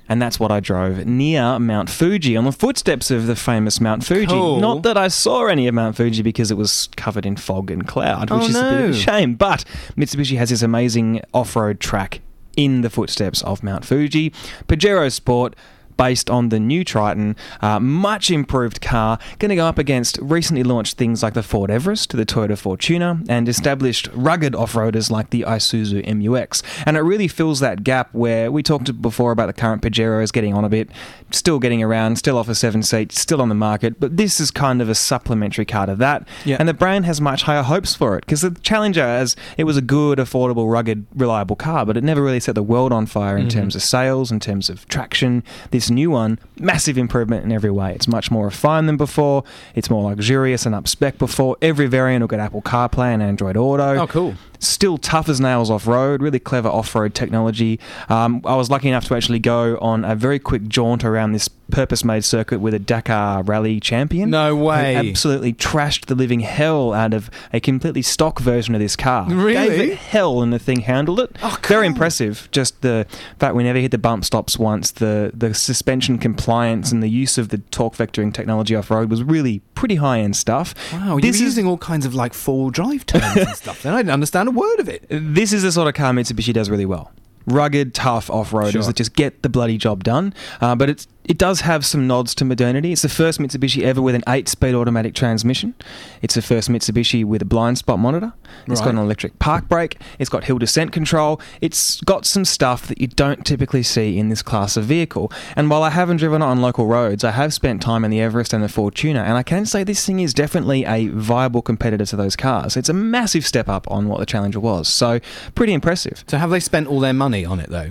[0.07, 4.05] And that's what I drove near Mount Fuji on the footsteps of the famous Mount
[4.05, 4.27] Fuji.
[4.27, 4.61] Cool.
[4.61, 7.87] Not that I saw any of Mount Fuji because it was covered in fog and
[7.89, 9.35] cloud, which Oh, is a bit of a shame.
[9.35, 9.65] But
[9.97, 12.21] Mitsubishi has this amazing off road track
[12.55, 14.31] in the footsteps of Mount Fuji.
[14.69, 15.57] Pajero Sport.
[15.97, 20.63] Based on the new Triton, uh, much improved car, going to go up against recently
[20.63, 25.43] launched things like the Ford Everest, the Toyota Fortuner, and established rugged off-roaders like the
[25.43, 26.63] Isuzu MUX.
[26.85, 30.55] And it really fills that gap where we talked before about the current Pajeros getting
[30.55, 30.91] on a bit,
[31.31, 34.51] still getting around, still off a seven seat, still on the market, but this is
[34.51, 36.27] kind of a supplementary car to that.
[36.45, 36.57] Yeah.
[36.59, 39.77] And the brand has much higher hopes for it because the Challenger, as it was
[39.77, 43.37] a good, affordable, rugged, reliable car, but it never really set the world on fire
[43.37, 45.43] in terms of sales, in terms of traction.
[45.71, 47.95] This new one, massive improvement in every way.
[47.95, 49.45] It's much more refined than before.
[49.75, 51.57] It's more luxurious and up spec before.
[51.63, 54.03] Every variant will get Apple CarPlay and Android Auto.
[54.03, 54.35] Oh, cool.
[54.67, 57.79] Still tough as nails off road, really clever off road technology.
[58.09, 61.49] Um, I was lucky enough to actually go on a very quick jaunt around this
[61.71, 64.31] purpose made circuit with a Dakar rally champion.
[64.31, 64.97] No way.
[64.97, 69.27] absolutely trashed the living hell out of a completely stock version of this car.
[69.29, 69.55] Really?
[69.55, 71.37] Gave it hell and the thing handled it.
[71.43, 72.49] Oh, Very impressive.
[72.53, 73.07] Just the
[73.39, 77.39] fact we never hit the bump stops once, the, the suspension compliance and the use
[77.39, 80.75] of the torque vectoring technology off road was really pretty high end stuff.
[80.93, 83.83] Wow, this you're is using all kinds of like four-wheel drive terms and stuff.
[83.83, 85.05] Then I didn't understand a word of it.
[85.11, 87.13] this is the sort of car Mitsubishi does really well.
[87.47, 88.83] Rugged, tough off-roaders Sure.
[88.85, 90.33] that just get the bloody job done.
[90.63, 92.93] Uh, but it's it does have some nods to modernity.
[92.93, 95.75] It's the first Mitsubishi ever with an eight-speed automatic transmission.
[96.23, 98.33] It's the first Mitsubishi with a blind spot monitor.
[98.67, 99.99] It's got an electric park brake.
[100.19, 101.41] It's got hill descent control.
[101.61, 105.33] It's got some stuff that you don't typically see in this class of vehicle.
[105.57, 108.21] And while I haven't driven it on local roads, I have spent time in the
[108.21, 112.07] Everest and the Fortuner, and I can say this thing is definitely a viable competitor
[112.07, 112.77] to those cars.
[112.77, 114.89] It's a massive step up on what the Challenger was.
[114.89, 115.21] So
[115.55, 116.25] pretty impressive.
[116.29, 117.91] So have they spent all their money on it though?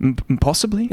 [0.00, 0.86] M- possibly.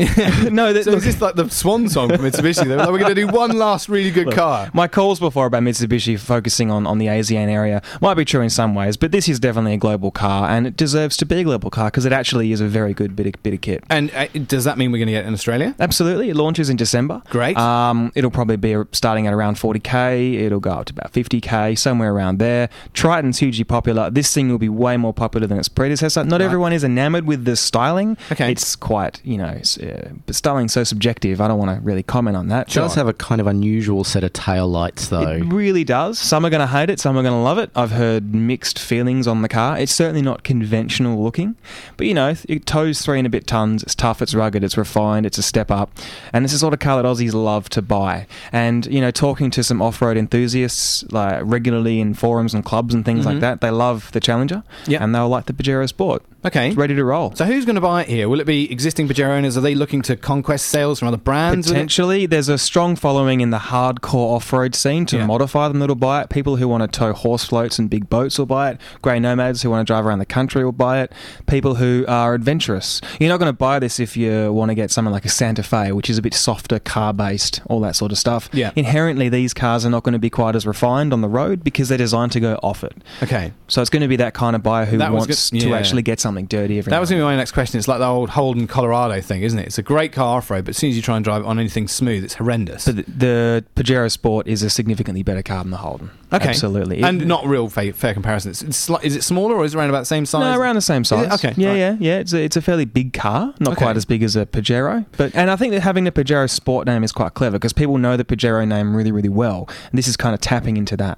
[0.52, 2.64] no, that, So look, this like the swan song from Mitsubishi?
[2.64, 4.70] They were like, we're going to do one last really good look, car.
[4.74, 8.50] My calls before about Mitsubishi focusing on, on the ASEAN area might be true in
[8.50, 11.44] some ways, but this is definitely a global car, and it deserves to be a
[11.44, 13.84] global car because it actually is a very good bit of, bit of kit.
[13.90, 15.76] And uh, does that mean we're going to get it in Australia?
[15.80, 17.22] Absolutely, it launches in December.
[17.30, 17.58] Great.
[17.58, 20.40] Um, it'll probably be starting at around 40k.
[20.42, 22.70] It'll go up to about 50k, somewhere around there.
[22.94, 24.10] Triton's hugely popular.
[24.10, 26.24] This thing will be way more popular than its predecessor.
[26.24, 26.46] Not Right.
[26.46, 28.18] everyone is enamored with the styling.
[28.32, 28.52] Okay.
[28.52, 31.42] It's quite, you know, uh, but styling's so subjective.
[31.42, 32.68] I don't want to really comment on that.
[32.70, 35.22] It does have a kind of unusual set of tail lights, though.
[35.30, 36.18] It really does.
[36.20, 37.70] Some are going to hate it, some are going to love it.
[37.76, 39.78] I've heard mixed feelings on the car.
[39.78, 41.56] It's certainly not conventional looking,
[41.98, 43.84] but you know, it tows three and a bit tons.
[43.84, 45.92] It's tough, it's rugged, it's refined, it's a step up.
[46.34, 48.28] And this is the sort of car that Aussies love to buy.
[48.52, 52.94] And, you know, talking to some off road enthusiasts like regularly in forums and clubs
[52.94, 55.04] and things like that, they love the Challenger Yeah.
[55.04, 56.24] and they'll like the Pajero Sport.
[56.46, 56.68] Okay.
[56.68, 57.34] It's ready to roll.
[57.36, 58.30] So who's going to buy it here?
[58.30, 59.58] Will it be existing Pajero owners?
[59.58, 61.68] Are they looking to conquest sales from other brands?
[61.68, 65.26] Potentially, there's a strong following in the hardcore off-road scene to Yeah.
[65.26, 66.30] modify them that'll buy it.
[66.30, 68.78] People who want to tow horse floats and big boats will buy it.
[69.02, 71.12] Grey nomads who want to drive around the country will buy it.
[71.48, 73.02] People who are adventurous.
[73.20, 75.64] You're not going to buy this if you want to get something like a Santa
[75.64, 78.50] Fe, which is a bit softer, car-based, all that sort of stuff.
[78.54, 78.72] Yeah.
[78.76, 81.90] Inherently, these cars are not going to be quite as refined on the road because
[81.90, 82.94] they're designed to go off it.
[83.24, 83.52] Okay.
[83.68, 85.76] So it's going to be that kind of buyer who That wants good- to yeah.
[85.78, 87.78] actually get something dirty every That was going to be my next question.
[87.78, 89.68] It's like the old Holden Colorado thing, isn't it?
[89.68, 91.46] It's a great car off road, but as soon as you try and drive it
[91.46, 92.86] on anything smooth, it's horrendous.
[92.86, 96.12] But the, the Pajero Sport is a significantly better car than the Holden.
[96.34, 96.50] okay.
[96.50, 97.02] Absolutely.
[97.02, 98.52] And It- not real fair, fair comparison.
[98.52, 100.42] It's, it's is it smaller or is it around about the same size?
[100.42, 101.32] No, around the same size.
[101.34, 101.78] Okay, Yeah, right.
[101.78, 102.18] yeah, yeah.
[102.20, 103.86] It's a, it's a fairly big car, not Okay.
[103.86, 106.88] quite as big as a Pajero, but and I think that having the Pajero Sport
[106.88, 110.08] name is quite clever because people know the Pajero name really, really well, and this
[110.08, 111.18] is kind of tapping into that.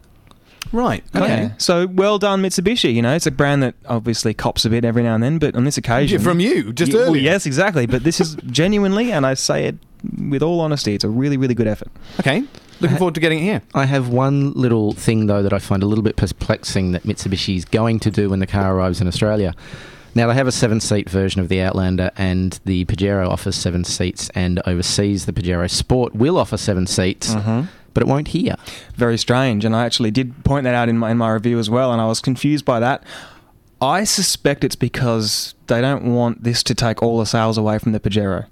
[0.71, 1.03] Right.
[1.15, 1.27] Okay.
[1.27, 1.51] Yeah.
[1.57, 2.93] So well done, Mitsubishi.
[2.93, 5.55] You know, it's a brand that obviously cops a bit every now and then, but
[5.55, 7.85] on this occasion, From you, just Yeah, well, yes, exactly.
[7.85, 9.75] But this is genuinely, and I say it
[10.17, 11.89] with all honesty, it's a really, really good effort.
[12.19, 12.43] Okay.
[12.79, 13.61] Looking uh, forward to getting it here.
[13.73, 17.55] I have one little thing though that I find a little bit perplexing that Mitsubishi
[17.55, 19.55] is going to do when the car arrives in Australia.
[20.17, 24.31] Now they have a seven-seat version of the Outlander, and the Pajero offers seven seats,
[24.33, 27.67] and overseas the Pajero Sport will offer seven seats, mm-hmm.
[27.97, 28.53] But it won't here.
[28.93, 29.65] very strange.
[29.65, 31.99] And I actually did point that out in my, in my review as well, and
[31.99, 33.03] I was confused by that.
[33.81, 37.93] I suspect it's because they don't want this to take all the sales away from
[37.93, 38.45] the Pajero.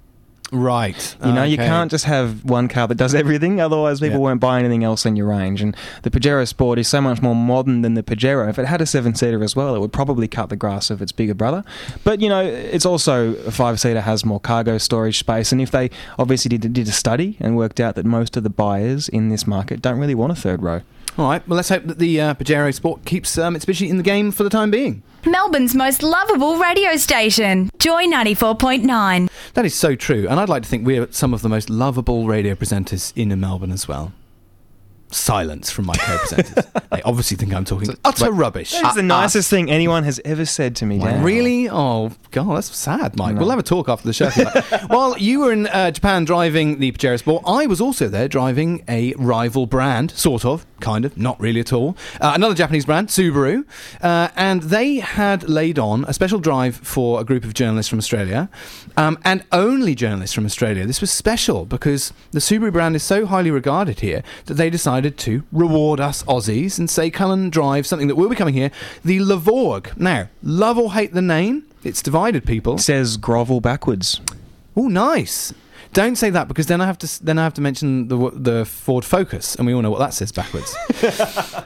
[0.52, 1.16] Right.
[1.24, 4.22] You know, you can't just have one car that does everything, otherwise people Yeah.
[4.24, 5.60] won't buy anything else in your range.
[5.60, 8.48] And the Pajero Sport is so much more modern than the Pajero.
[8.48, 11.10] If it had a seven-seater as well, it would probably cut the grass of its
[11.10, 11.64] bigger brother.
[12.04, 15.50] But, you know, it's also a five-seater has more cargo storage space.
[15.50, 18.50] And if they obviously did, did a study and worked out that most of the
[18.50, 20.82] buyers in this market don't really want a third row.
[21.18, 21.46] All right.
[21.48, 24.42] Well, let's hope that the uh, Pajero Sport keeps uh, Mitsubishi in the game for
[24.42, 25.02] the time being.
[25.24, 29.28] Melbourne's most lovable radio station, Joy 94.9.
[29.54, 32.26] That is so true, and I'd like to think we're some of the most lovable
[32.26, 34.12] radio presenters in Melbourne as well.
[35.10, 36.88] Silence from my co-presenters.
[36.90, 38.72] they obviously think I'm talking utter rubbish.
[38.74, 41.22] It's the nicest thing anyone has ever said to me, Dan.
[41.22, 41.68] Really?
[41.68, 43.36] Oh, God, that's sad, Mike.
[43.36, 44.26] We'll have a talk after the show.
[44.26, 44.78] if you.
[44.88, 48.84] While you were in uh, Japan driving the Pajero Sport, I was also there driving
[48.88, 51.96] a rival brand, sort of, kind of, not really at all.
[52.20, 53.64] Uh, another Japanese brand, Subaru,
[54.02, 57.98] uh, and they had laid on a special drive for a group of journalists from
[57.98, 58.48] Australia,
[58.96, 60.86] um, and only journalists from Australia.
[60.86, 65.16] This was special because the Subaru brand is so highly regarded here that they decided
[65.18, 68.70] to reward us Aussies and say, come and drive something that will be coming here,
[69.04, 69.96] the Levorg.
[69.96, 72.74] Now, love or hate the name, it's divided people.
[72.74, 74.20] It says grovel backwards.
[74.76, 75.54] Oh, nice.
[75.96, 78.64] Don't say that because then I have to then I have to mention the the
[78.66, 80.76] Ford Focus, and we all know what that says backwards.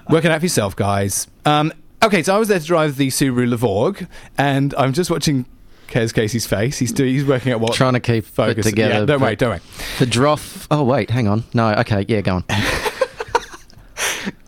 [0.08, 1.26] Work it out for yourself, guys.
[1.44, 5.44] Um, Okay, so I was there to drive the Subaru Levorg, and I'm just watching
[5.88, 6.78] Kez Casey's face.
[6.78, 9.00] He's doing, he's working out what Trying to keep focus together.
[9.00, 9.60] Yeah, don't worry, don't worry.
[9.98, 10.66] The Droff.
[10.70, 11.44] Oh wait, hang on.
[11.52, 12.44] No, okay, yeah, go on.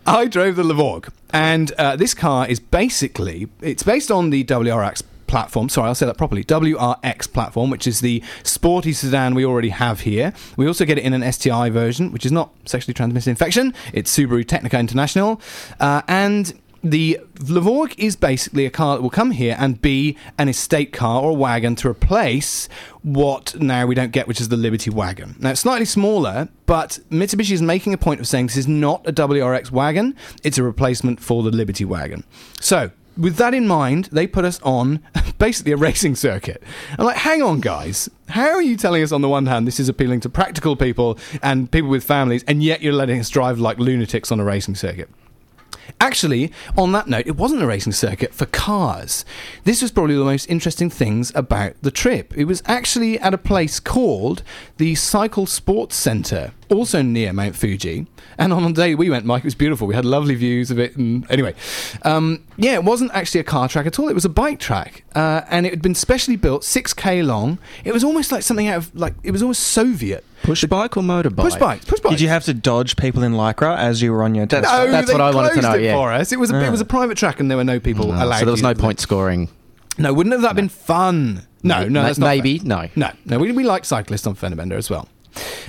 [0.06, 5.02] I drove the Levorg, and uh, this car is basically it's based on the WRX
[5.32, 5.70] platform.
[5.70, 6.44] Sorry, I'll say that properly.
[6.44, 10.34] WRX platform, which is the sporty sedan we already have here.
[10.58, 13.72] We also get it in an STI version, which is not sexually transmitted infection.
[13.94, 15.40] It's Subaru Tecnica International,
[15.80, 16.52] uh, and
[16.84, 21.22] the Levorg is basically a car that will come here and be an estate car
[21.22, 22.68] or a wagon to replace
[23.02, 25.36] what now we don't get, which is the Liberty wagon.
[25.38, 29.06] Now, it's slightly smaller, but Mitsubishi is making a point of saying this is not
[29.06, 32.24] a WRX wagon, it's a replacement for the Liberty wagon.
[32.60, 35.00] So, with that in mind, they put us on
[35.38, 36.62] basically a racing circuit.
[36.98, 38.08] I'm like, hang on, guys.
[38.28, 41.18] How are you telling us on the one hand this is appealing to practical people
[41.42, 44.74] and people with families, and yet you're letting us drive like lunatics on a racing
[44.74, 45.10] circuit?
[46.00, 49.24] Actually, on that note, it wasn't a racing circuit for cars.
[49.64, 52.36] This was probably the most interesting things about the trip.
[52.36, 54.42] It was actually at a place called
[54.78, 58.06] the Cycle Sports Centre, also near Mount Fuji.
[58.38, 59.86] And on the day we went, Mike, it was beautiful.
[59.86, 60.96] We had lovely views of it.
[60.96, 61.54] And anyway,
[62.02, 64.08] um, yeah, it wasn't actually a car track at all.
[64.08, 67.58] It was a bike track, uh, and it had been specially built, six k long.
[67.84, 70.24] It was almost like something out of like it was almost Soviet.
[70.42, 71.36] Push bike or motorbike?
[71.36, 71.86] Push bike.
[71.86, 72.10] push bike.
[72.12, 74.62] Did you have to dodge people in lycra as you were on your test?
[74.64, 75.94] That's- No, That's they what I wanted to know, it yeah.
[75.94, 76.32] for us.
[76.32, 78.38] It was a, it was a private track, and there were no people No, allowed.
[78.40, 79.48] so there was no use point scoring.
[79.98, 81.46] No, wouldn't have that been fun?
[81.62, 82.66] No, no, Ma- that's not maybe, fair.
[82.66, 82.88] no.
[82.96, 83.38] no, no.
[83.38, 85.06] We, we like cyclists on Fenderbender as well.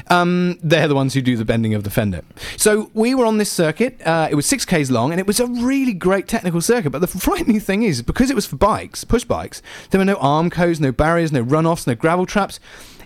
[0.10, 2.22] Um, they're the ones who do the bending of the fender.
[2.58, 4.02] So we were on this circuit.
[4.06, 6.92] Uh, it was six k's long, and it was a really great technical circuit.
[6.92, 10.16] But the frightening thing is, because it was for bikes, push bikes, there were no
[10.16, 12.60] Armcos, no barriers, no runoffs, no gravel traps.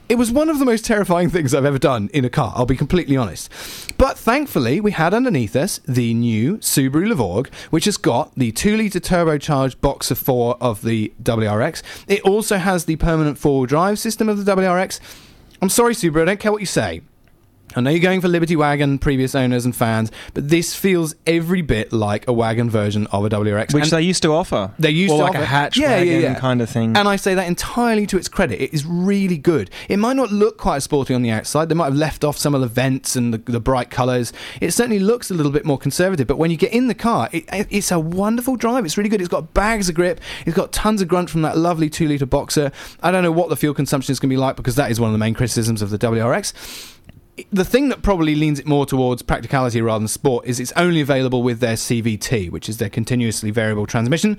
[0.09, 2.65] It was one of the most terrifying things I've ever done in a car, I'll
[2.65, 3.51] be completely honest.
[3.97, 8.77] But thankfully, we had underneath us the new Subaru Levorg, which has got the 2
[8.77, 11.83] litre turbocharged Boxer 4 of the WRX.
[12.07, 15.01] It also has the permanent four wheel drive system of the WRX.
[15.61, 17.01] I'm sorry, Subaru, I don't care what you say.
[17.75, 21.61] I know you're going for Liberty Wagon, previous owners and fans, but this feels every
[21.61, 23.73] bit like a wagon version of a WRX.
[23.73, 24.71] Which And- they used to offer.
[24.79, 26.33] they used or to like offer- a hatch yeah, wagon yeah, yeah.
[26.35, 26.95] kind of thing.
[26.95, 28.61] And I say that entirely to its credit.
[28.63, 29.69] It is really good.
[29.89, 31.67] It might not look quite as sporty on the outside.
[31.69, 34.31] They might have left off some of the vents and the, the bright colours.
[34.61, 36.25] It certainly looks a little bit more conservative.
[36.25, 38.85] But when you get in the car, it, it's a wonderful drive.
[38.85, 39.19] It's really good.
[39.19, 40.21] It's got bags of grip.
[40.45, 42.71] It's got tons of grunt from that lovely two litre boxer.
[43.03, 44.99] I don't know what the fuel consumption is going to be like because that is
[45.01, 46.53] one of the main criticisms of the WRX
[47.51, 51.01] the thing that probably leans it more towards practicality rather than sport is it's only
[51.01, 54.37] available with their CVT, which is their continuously variable transmission.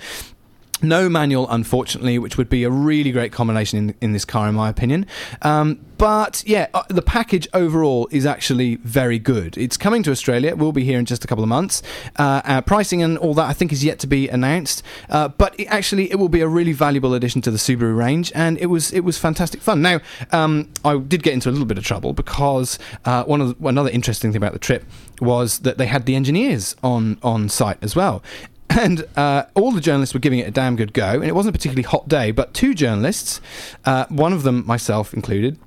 [0.80, 4.54] No manual, unfortunately, which would be a really great combination in, in this car, in
[4.54, 5.06] my opinion.
[5.42, 9.58] Um, but yeah, uh, the package overall is actually very good.
[9.58, 10.50] It's coming to Australia.
[10.50, 11.82] It will be here in just a couple of months.
[12.16, 14.84] Uh, uh, pricing and all that, I think, is yet to be announced.
[15.10, 18.30] Uh, but it actually, it will be a really valuable addition to the Subaru range,
[18.34, 19.82] and it was it was fantastic fun.
[19.82, 23.58] Now, um, I did get into a little bit of trouble because uh, one of
[23.58, 24.84] the, another interesting thing about the trip
[25.20, 28.22] was that they had the engineers on on site as well.
[28.78, 31.54] And uh, all the journalists were giving it a damn good go, and it wasn't
[31.54, 32.31] a particularly hot day.
[32.31, 33.40] But two journalists,
[33.85, 35.59] uh, one of them myself included,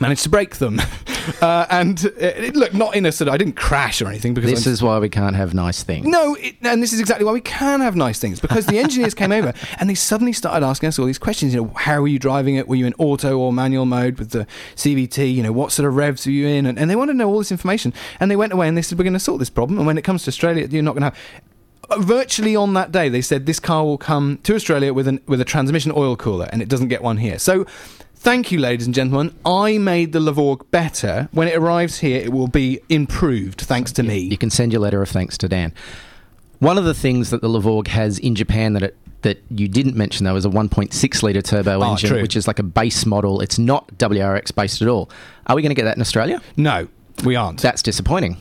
[0.00, 0.80] managed to break them.
[1.42, 4.32] uh, and uh, it, look, not in a sort of, I didn't crash or anything
[4.32, 6.06] because This I'm- is why we can't have nice things.
[6.06, 9.12] no, it, and this is exactly why we can have nice things because the engineers
[9.12, 11.52] came over and they suddenly started asking us all these questions.
[11.52, 12.68] You know, how were you driving it?
[12.68, 15.34] Were you in auto or manual mode with the CVT?
[15.34, 16.64] You know, what sort of revs were you in?
[16.64, 17.92] And, and they wanted to know all this information.
[18.20, 19.98] And they went away and they said, "We're going to sort this problem." And when
[19.98, 21.42] it comes to Australia, you're not going to have.
[21.98, 25.40] Virtually on that day, they said this car will come to Australia with an with
[25.40, 27.38] a transmission oil cooler, and it doesn't get one here.
[27.38, 27.66] So.
[28.18, 29.36] Thank you, ladies and gentlemen.
[29.44, 31.28] I made the Levorg better.
[31.30, 34.18] When it arrives here, it will be improved thanks to me.
[34.18, 35.72] You can send your letter of thanks to Dan.
[36.58, 39.94] One of the things that the Levorg has in Japan that it that you didn't
[39.96, 42.22] mention though is a 1.6 liter turbo Oh, engine, true.
[42.22, 43.40] which is like a base model.
[43.40, 45.08] It's not WRX based at all.
[45.46, 46.40] Are we going to get that in Australia?
[46.56, 46.88] No,
[47.22, 47.60] we aren't.
[47.60, 48.38] That's disappointing.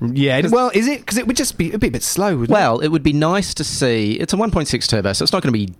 [0.00, 1.00] Yeah, it- well, is it?
[1.00, 2.30] Because it would just be, it'd be a bit slow.
[2.36, 4.12] Wouldn't Well, it would be nice to see.
[4.12, 5.72] It's a 1.6 turbo, so it's not going to be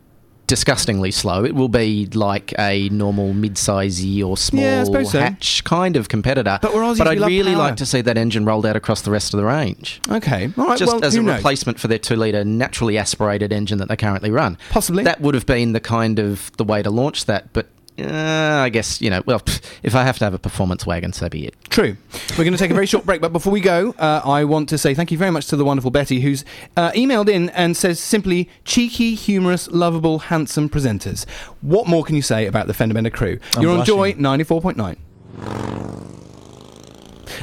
[0.49, 1.45] disgustingly slow.
[1.45, 5.21] It will be like a normal mid-sizey or small Yeah, so.
[5.21, 6.59] hatch kind of competitor.
[6.63, 7.59] But we're But I'd really power.
[7.65, 10.01] like to see that engine rolled out across the rest of the range.
[10.11, 10.79] Okay, all right.
[10.79, 11.37] just well, as a knows?
[11.37, 14.57] replacement for their two-litre naturally aspirated engine that they currently run.
[14.71, 15.05] Possibly.
[15.05, 17.67] That would have been the kind of the way to launch that, but
[17.99, 19.43] uh, I guess, you know, well,
[19.83, 21.55] if I have to have a performance wagon, so be it.
[21.69, 21.97] True.
[22.31, 24.69] We're going to take a very short break, but before we go, uh, I want
[24.71, 26.45] to say thank you very much to the wonderful Betty, who's
[26.77, 31.29] uh, emailed in and says simply cheeky, humorous, lovable, handsome presenters.
[31.61, 33.39] What more can you say about the Fender Bender crew?
[33.57, 33.85] I'm You're on.
[33.85, 34.97] Joy ninety four point nine.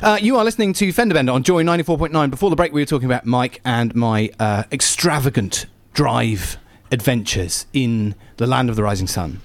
[0.02, 2.30] Uh, you are listening to Fender Bender on Joy 94.9.
[2.30, 6.58] Before the break, we were talking about Mike and my uh, extravagant drive
[6.91, 9.39] adventures in the land of the rising sun.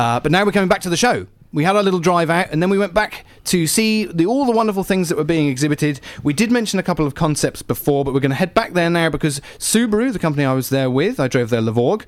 [0.00, 1.26] Uh, but now we're coming back to the show.
[1.52, 4.46] We had our little drive out, and then we went back to see the, all
[4.46, 6.00] the wonderful things that were being exhibited.
[6.22, 8.88] We did mention a couple of concepts before, but we're going to head back there
[8.88, 12.04] now because Subaru, the company I was there with, I drove their Levorg,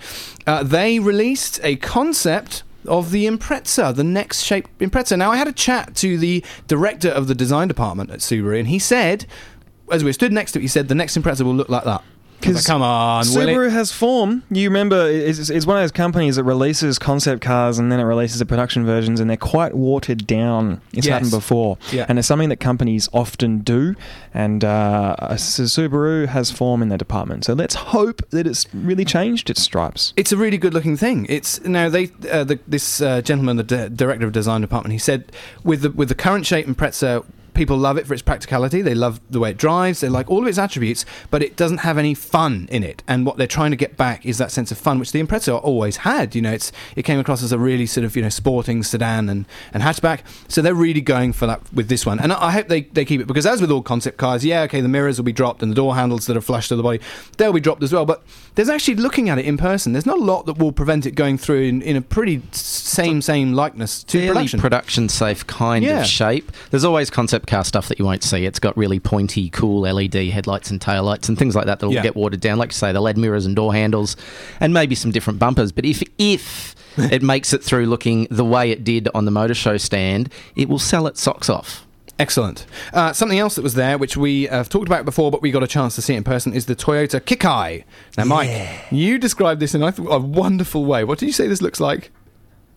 [0.46, 5.19] uh, they released a concept of the Impreza, the next shape Impreza.
[5.19, 8.69] Now, I had a chat to the director of the design department at Subaru, and
[8.69, 9.27] he said,
[9.90, 12.02] as we stood next to it, he said the next Impreza will look like that.
[12.46, 14.42] Like, come on, Subaru has form.
[14.50, 18.04] You remember, it's, it's one of those companies that releases concept cars and then it
[18.04, 20.80] releases the production versions, and they're quite watered down.
[20.92, 21.12] It's Yes.
[21.14, 22.06] happened before, Yeah.
[22.08, 23.94] and it's something that companies often do.
[24.34, 27.44] And uh, so Subaru has form in their department.
[27.44, 30.12] So let's hope that it's really changed its stripes.
[30.16, 31.26] It's a really good looking thing.
[31.28, 34.98] It's now they uh, the, this uh, gentleman, the di- director of design department, he
[34.98, 35.30] said
[35.64, 37.24] with the with the current shape Impreza.
[37.55, 38.83] People love it for its practicality.
[38.83, 40.00] They love the way it drives.
[40.00, 43.03] They like all of its attributes, but it doesn't have any fun in it.
[43.07, 45.63] And what they're trying to get back is that sense of fun, which the Impreza
[45.63, 46.35] always had.
[46.35, 49.29] You know, it's it came across as a really sort of you know sporting sedan
[49.29, 49.44] and,
[49.75, 50.21] and hatchback.
[50.48, 53.05] So they're really going for that with this one, and I, I hope they, they
[53.05, 55.63] keep it because as with all concept cars, yeah, okay, the mirrors will be dropped
[55.63, 57.00] and the door handles that are flush to the body,
[57.37, 58.05] they'll be dropped as well.
[58.07, 58.23] But
[58.55, 59.92] there's actually looking at it in person.
[59.92, 63.21] There's not a lot that will prevent it going through in, in a pretty same
[63.23, 64.61] same likeness to production.
[64.61, 66.00] production safe kind Yeah.
[66.00, 66.53] of shape.
[66.71, 68.44] There's always concept car stuff that you won't see.
[68.46, 72.02] It's got really pointy, cool LED headlights and taillights and things like that that'll Yeah.
[72.02, 72.58] get watered down.
[72.58, 74.16] Like you say, the LED mirrors and door handles,
[74.60, 75.72] and maybe some different bumpers.
[75.72, 79.54] But if if it makes it through looking the way it did on the motor
[79.54, 81.86] show stand, it will sell its socks off.
[82.18, 82.66] Excellent.
[82.92, 85.62] Uh, something else that was there, which we have talked about before, but we got
[85.62, 87.82] a chance to see it in person, is the Toyota Kikai.
[88.18, 88.50] Now, Mike,
[88.92, 91.02] you described this in a wonderful way.
[91.02, 92.10] What did you say this looks like?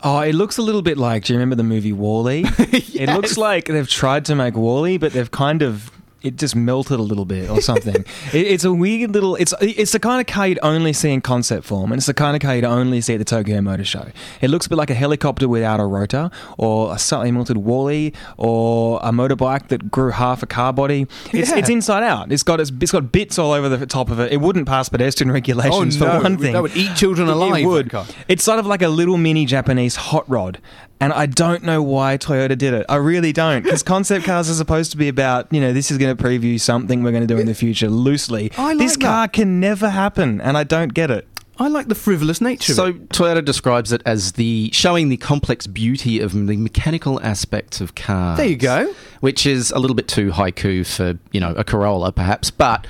[0.08, 1.24] Oh, it looks a little bit like.
[1.24, 2.46] Do you remember the movie WALL-E?
[2.94, 5.92] It looks like they've tried to make WALL-E, but they've kind of
[6.26, 7.96] it just melted a little bit or something.
[8.34, 9.36] it, it's a weird little.
[9.36, 12.14] It's it's the kind of car you'd only see in concept form, and it's the
[12.14, 14.08] kind of car you'd only see at the Tokyo Motor Show.
[14.42, 18.12] It looks a bit like a helicopter without a rotor, or a slightly melted WALL-E,
[18.38, 21.08] or a motorbike that grew half a car body.
[21.32, 21.58] It's, Yeah.
[21.58, 22.32] it's inside out.
[22.32, 24.32] It's got it's, it's got bits all over the top of it.
[24.32, 26.18] It wouldn't pass pedestrian oh, regulations Oh, no.
[26.18, 26.54] for one thing.
[26.54, 27.94] That would eat children alive, It would.
[28.28, 30.60] It's sort of like a little mini Japanese hot rod.
[31.00, 32.86] And I don't know why Toyota did it.
[32.88, 33.64] I really don't.
[33.64, 36.60] Because concept cars are supposed to be about, you know, this is going to preview
[36.60, 38.52] something we're going to do in the future loosely.
[38.58, 39.02] I like this that.
[39.02, 40.40] car can never happen.
[40.40, 41.28] And I don't get it.
[41.58, 43.10] I like the frivolous nature So of it.
[43.10, 48.38] Toyota describes it as the showing the complex beauty of the mechanical aspects of cars.
[48.38, 48.94] There you go.
[49.22, 52.86] Which is a little bit too haiku for you know a Corolla, perhaps, but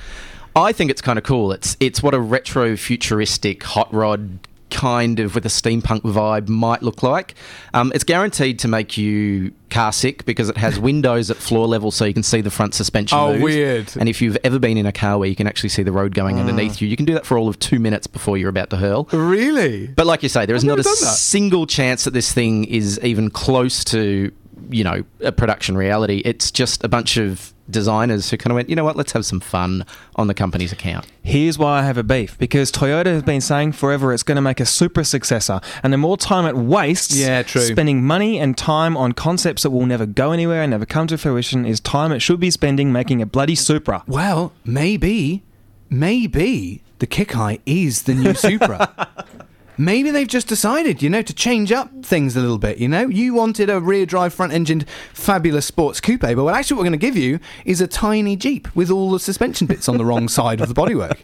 [0.56, 1.52] I think it's kind of cool.
[1.52, 4.40] It's it's what a retro futuristic hot rod
[4.76, 7.34] kind of with a steampunk vibe might look like.
[7.72, 11.90] Um, it's guaranteed to make you car sick because it has windows at floor level
[11.90, 13.18] so you can see the front suspension.
[13.18, 13.42] Oh, move.
[13.42, 13.96] weird.
[13.98, 16.14] And if you've ever been in a car where you can actually see the road
[16.14, 18.68] going underneath you, you can do that for all of two minutes before you're about
[18.70, 19.08] to hurl.
[19.12, 19.86] Really?
[19.86, 21.14] But like you say, there is I've not a never done that.
[21.16, 24.30] single chance that this thing is even close to,
[24.70, 26.22] you know, a production reality.
[26.24, 29.26] It's just a bunch of designers who kind of went, you know what, let's have
[29.26, 31.04] some fun on the company's account.
[31.22, 32.38] Here's why I have a beef.
[32.38, 35.60] Because Toyota has been saying forever it's going to make a Supra successor.
[35.82, 37.62] And the more time it wastes Yeah, true.
[37.62, 41.18] spending money and time on concepts that will never go anywhere and never come to
[41.18, 44.04] fruition is time it should be spending making a bloody Supra.
[44.06, 45.42] Well, maybe,
[45.90, 49.08] maybe the Kikai is the new Supra.
[49.76, 52.78] maybe they've just decided, you know, to change up things a little bit.
[52.78, 56.76] You know, you wanted a rear drive, front engined, fabulous sports coupe, but what actually
[56.76, 59.88] what we're going to give you is a tiny Jeep with all the suspension bits
[59.88, 61.18] on the wrong side of the bodywork.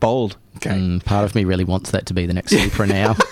[0.00, 0.36] Bold.
[0.60, 3.16] Mm, part of me really wants that to be the next Supra now.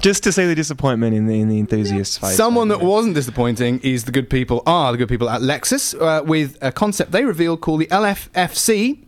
[0.00, 2.36] Just to see the disappointment in the in the enthusiast's face.
[2.36, 6.24] Someone that wasn't disappointing is the good people are the good people at Lexus uh,
[6.24, 9.05] with a concept they revealed called the LFFC,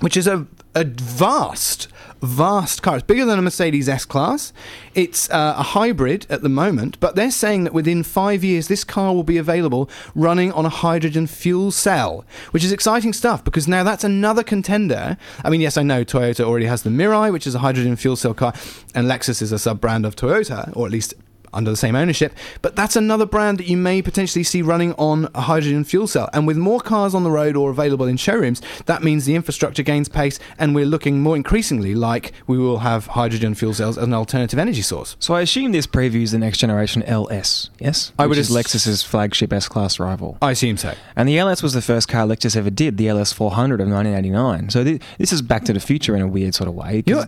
[0.00, 1.88] which is a, a vast,
[2.20, 2.96] vast car.
[2.96, 4.52] It's bigger than a Mercedes S Class.
[4.94, 8.84] It's uh, a hybrid at the moment, but they're saying that within five years this
[8.84, 13.68] car will be available running on a hydrogen fuel cell, which is exciting stuff because
[13.68, 15.16] now that's another contender.
[15.44, 18.16] I mean, yes, I know Toyota already has the Mirai, which is a hydrogen fuel
[18.16, 18.52] cell car,
[18.94, 21.14] and Lexus is a sub brand of Toyota, or at least
[21.52, 22.32] under the same ownership.
[22.62, 26.28] But that's another brand that you may potentially see running on a hydrogen fuel cell.
[26.32, 29.82] And with more cars on the road or available in showrooms, that means the infrastructure
[29.82, 34.04] gains pace, and we're looking more increasingly like we will have hydrogen fuel cells as
[34.04, 35.16] an alternative energy source.
[35.18, 37.70] So I assume this previews the next generation LS.
[37.78, 40.38] Yes, I Which would is Lexus's flagship S-Class rival.
[40.42, 40.94] I assume so.
[41.16, 44.70] And the LS was the first car Lexus ever did, the LS 400 of 1989.
[44.70, 47.02] So thi- this is Back to the Future in a weird sort of way.
[47.06, 47.24] You,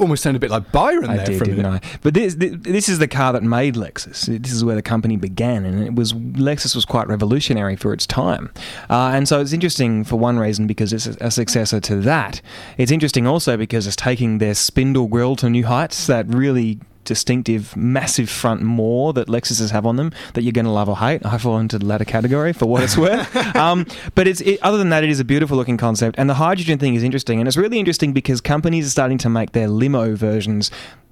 [0.00, 1.66] almost sound a bit like Byron I there did, didn't.
[1.66, 1.80] I?
[2.02, 4.26] But this, thi- this is the car that made Lexus.
[4.42, 8.06] This is where the company began, and it was Lexus was quite revolutionary for its
[8.06, 8.52] time.
[8.88, 12.40] Uh, and so it's interesting for one reason because it's a, a successor to that.
[12.78, 16.06] It's interesting also because it's taking their spindle grille to new heights.
[16.06, 20.70] That really distinctive, massive front maw that Lexuses have on them that you're going to
[20.70, 21.24] love or hate.
[21.24, 23.34] I fall into the latter category for what it's worth.
[23.56, 26.34] um, but it's it, other than that, it is a beautiful looking concept, and the
[26.34, 29.68] hydrogen thing is interesting, and it's really interesting because companies are starting to make their
[29.68, 30.70] limo versions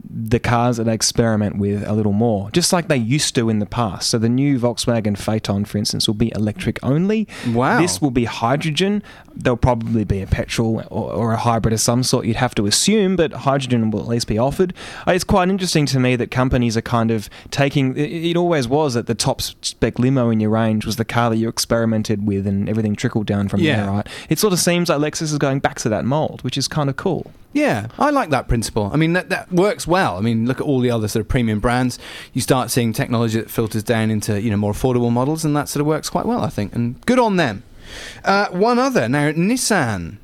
[0.09, 3.59] the cars that they experiment with a little more, just like they used to in
[3.59, 4.11] the past.
[4.11, 7.27] So the new Volkswagen Phaeton, for instance, will be electric only.
[7.49, 7.81] Wow.
[7.81, 9.03] This will be hydrogen.
[9.37, 12.25] There'll probably be a petrol or, or a hybrid of some sort.
[12.27, 14.73] You'd have to assume, but hydrogen will at least be offered.
[15.07, 17.97] Uh, It's quite interesting to me that companies are kind of taking.
[17.97, 21.31] It, it always was that the top spec limo in your range was the car
[21.31, 23.77] that you experimented with, and everything trickled down from Yeah.
[23.83, 23.91] there.
[23.91, 24.07] Right?
[24.29, 26.89] It sort of seems like Lexus is going back to that mold, which is kind
[26.89, 27.33] of cool.
[27.53, 28.91] Yeah, I like that principle.
[28.93, 30.17] I mean, that, that works well.
[30.17, 32.01] I mean, look at all the other sort of premium brands.
[32.33, 35.69] You start seeing technology that filters down into you know more affordable models, and that
[35.69, 36.75] sort of works quite well, I think.
[36.75, 37.63] And good on them.
[38.25, 40.19] Uh, one other now, Nissan.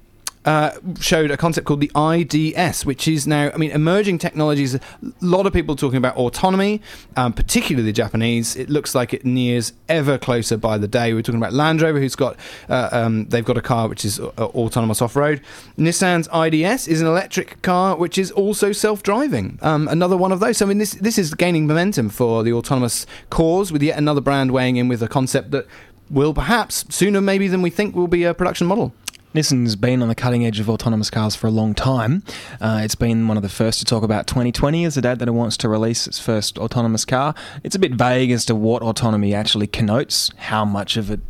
[0.46, 4.74] Uh, showed a concept called the IDS, which is now, I mean, emerging technologies.
[4.74, 4.80] A
[5.20, 6.80] lot of people talking about autonomy,
[7.14, 8.56] um, particularly the Japanese.
[8.56, 11.12] It looks like it nears ever closer by the day.
[11.12, 12.36] We're talking about Land Rover, who's got,
[12.70, 15.42] uh, um, they've got a car which is uh, autonomous off road.
[15.76, 19.58] Nissan's IDS is an electric car which is also self-driving.
[19.60, 20.56] Um, another one of those.
[20.56, 24.22] So I mean, this this is gaining momentum for the autonomous cause, with yet another
[24.22, 25.66] brand weighing in with a concept that
[26.11, 28.92] will perhaps sooner maybe than we think will be a production model.
[29.34, 32.24] Nissan's been on the cutting edge of autonomous cars for a long time.
[32.61, 35.28] Uh, it's been one of the first to talk about 2020 as the date that
[35.28, 37.32] it wants to release its first autonomous car.
[37.62, 41.20] It's a bit vague as to what autonomy actually connotes, how much of it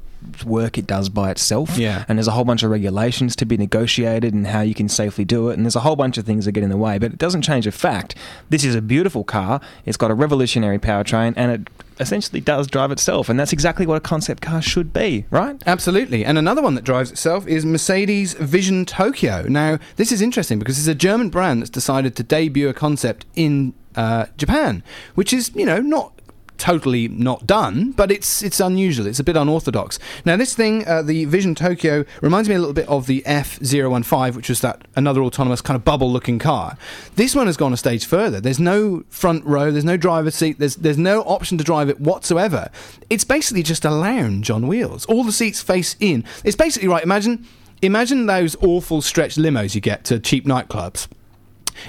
[0.44, 1.76] work it does by itself.
[1.76, 2.04] Yeah.
[2.08, 5.24] And there's a whole bunch of regulations to be negotiated and how you can safely
[5.24, 5.54] do it.
[5.54, 6.98] And there's a whole bunch of things that get in the way.
[6.98, 8.14] But it doesn't change the fact
[8.48, 9.60] this is a beautiful car.
[9.84, 11.70] It's got a revolutionary powertrain and it
[12.00, 13.28] essentially does drive itself.
[13.28, 15.62] And that's exactly what a concept car should be, right?
[15.66, 16.24] Absolutely.
[16.24, 19.44] And another one that drives itself is Mercedes Vision Tokyo.
[19.48, 23.26] Now, this is interesting because it's a German brand that's decided to debut a concept
[23.36, 24.82] in uh, Japan,
[25.14, 26.12] which is, you know, not
[26.60, 29.06] totally not done, but it's it's unusual.
[29.06, 29.98] It's a bit unorthodox.
[30.24, 34.36] Now, this thing, uh, the Vision Tokyo, reminds me a little bit of the F015,
[34.36, 36.76] which was that another autonomous kind of bubble-looking car.
[37.16, 38.40] This one has gone a stage further.
[38.40, 39.70] There's no front row.
[39.70, 40.58] There's no driver's seat.
[40.58, 42.70] There's there's no option to drive it whatsoever.
[43.08, 45.06] It's basically just a lounge on wheels.
[45.06, 46.24] All the seats face in.
[46.44, 47.02] It's basically right.
[47.02, 47.46] Imagine
[47.82, 51.08] imagine those awful stretched limos you get to cheap nightclubs.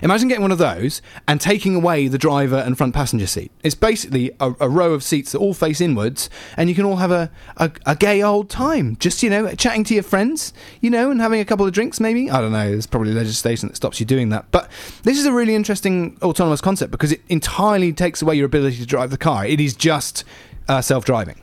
[0.01, 3.51] Imagine getting one of those and taking away the driver and front passenger seat.
[3.63, 6.97] It's basically a, a row of seats that all face inwards, and you can all
[6.97, 8.95] have a, a, a gay old time.
[8.97, 11.99] Just, you know, chatting to your friends, you know, and having a couple of drinks,
[11.99, 12.29] maybe.
[12.29, 14.51] I don't know, there's probably legislation that stops you doing that.
[14.51, 14.69] But
[15.03, 18.85] this is a really interesting autonomous concept because it entirely takes away your ability to
[18.85, 19.45] drive the car.
[19.45, 20.23] It is just
[20.67, 21.39] uh, self driving.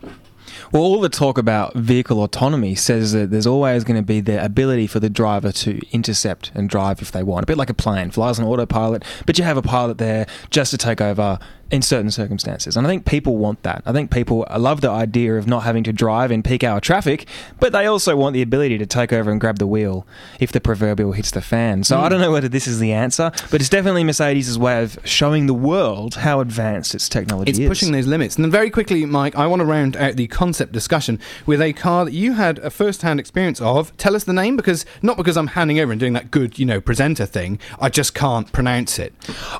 [0.70, 4.44] Well, all the talk about vehicle autonomy says that there's always going to be the
[4.44, 7.44] ability for the driver to intercept and drive if they want.
[7.44, 10.70] A bit like a plane flies on autopilot, but you have a pilot there just
[10.72, 11.38] to take over
[11.70, 12.76] in certain circumstances.
[12.76, 13.82] And I think people want that.
[13.84, 17.26] I think people love the idea of not having to drive in peak hour traffic,
[17.60, 20.06] but they also want the ability to take over and grab the wheel
[20.40, 21.84] if the proverbial hits the fan.
[21.84, 22.10] So I hmm.
[22.10, 25.54] don't know whether this is the answer, but it's definitely Mercedes' way of showing the
[25.54, 27.58] world how advanced its technology is.
[27.58, 27.68] It's is.
[27.68, 28.36] pushing those limits.
[28.36, 31.74] And then, very quickly, Mike, I want to round out the concept discussion with a
[31.74, 33.94] car that you had a first hand experience of.
[33.98, 36.64] Tell us the name, because not because I'm handing over and doing that good, you
[36.64, 39.12] know, presenter thing, I just can't pronounce it.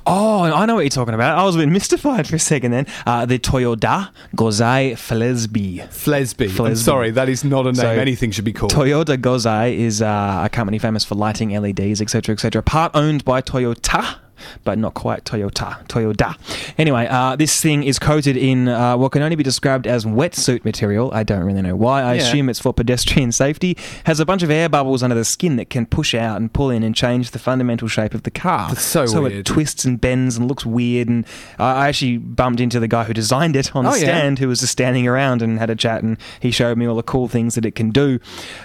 [0.06, 1.38] Oh, I know what you're talking about.
[1.38, 2.86] I was a bit mystified for a second then.
[3.06, 5.80] Uh, the Toyoda Gosei Flesby.
[5.88, 6.66] Flesby.
[6.66, 8.72] I'm sorry, that is not a name So, anything should be called.
[8.72, 12.62] Toyoda Gosei is uh, a company famous for lighting LEDs, etc., etc.
[12.62, 14.18] Part owned by Toyota.
[14.64, 16.34] But not quite Toyota, Toyota.
[16.78, 20.64] Anyway, uh, this thing is coated in uh, what can only be described as wetsuit
[20.64, 21.10] material.
[21.12, 22.02] I don't really know why.
[22.02, 22.22] I Yeah.
[22.22, 23.76] assume it's for pedestrian safety.
[24.04, 26.70] Has a bunch of air bubbles under the skin that can push out and pull
[26.70, 28.68] in and change the fundamental shape of the car.
[28.68, 29.46] That's so it weird.
[29.46, 31.08] twists and bends and looks weird.
[31.08, 31.24] And
[31.58, 34.00] I I actually bumped into the guy who designed it on the Oh, yeah.
[34.00, 36.96] stand, who was just standing around and had a chat, and he showed me all
[36.96, 38.18] the cool things that it can do.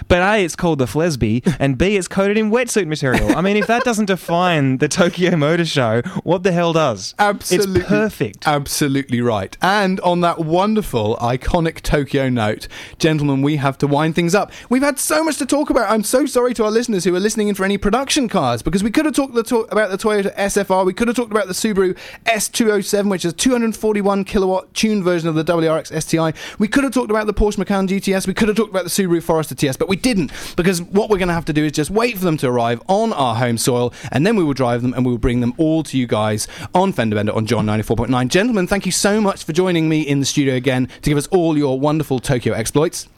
[0.08, 3.36] But A, it's called the Flesby, and B, it's coated in wetsuit material.
[3.36, 7.14] I mean, if that doesn't define the Tokyo Motor Show, what the hell does?
[7.18, 7.80] Absolutely.
[7.80, 8.46] It's perfect.
[8.46, 9.56] Absolutely right.
[9.62, 14.52] And on that wonderful, iconic Tokyo note, gentlemen, we have to wind things up.
[14.68, 15.90] We've had so much to talk about.
[15.90, 18.82] I'm so sorry to our listeners who are listening in for any production cars because
[18.82, 21.46] we could have talked the to- about the Toyota SFR, we could have talked about
[21.46, 21.96] the Subaru
[22.26, 26.32] S207, which is a 241 kilowatt tuned version of the WRX STI.
[26.58, 28.26] We could have talked about the Porsche Macan GTS.
[28.26, 31.18] We could have talked about the Subaru Forester TS, but we didn't because what we're
[31.18, 33.56] going to have to do is just wait for them to arrive on our home
[33.58, 36.06] soil and then we will drive them and we will bring them all to you
[36.06, 38.28] guys on Fender Bender on Joy 94.9.
[38.28, 41.26] Gentlemen, thank you so much for joining me in the studio again to give us
[41.28, 43.08] all your wonderful Tokyo exploits.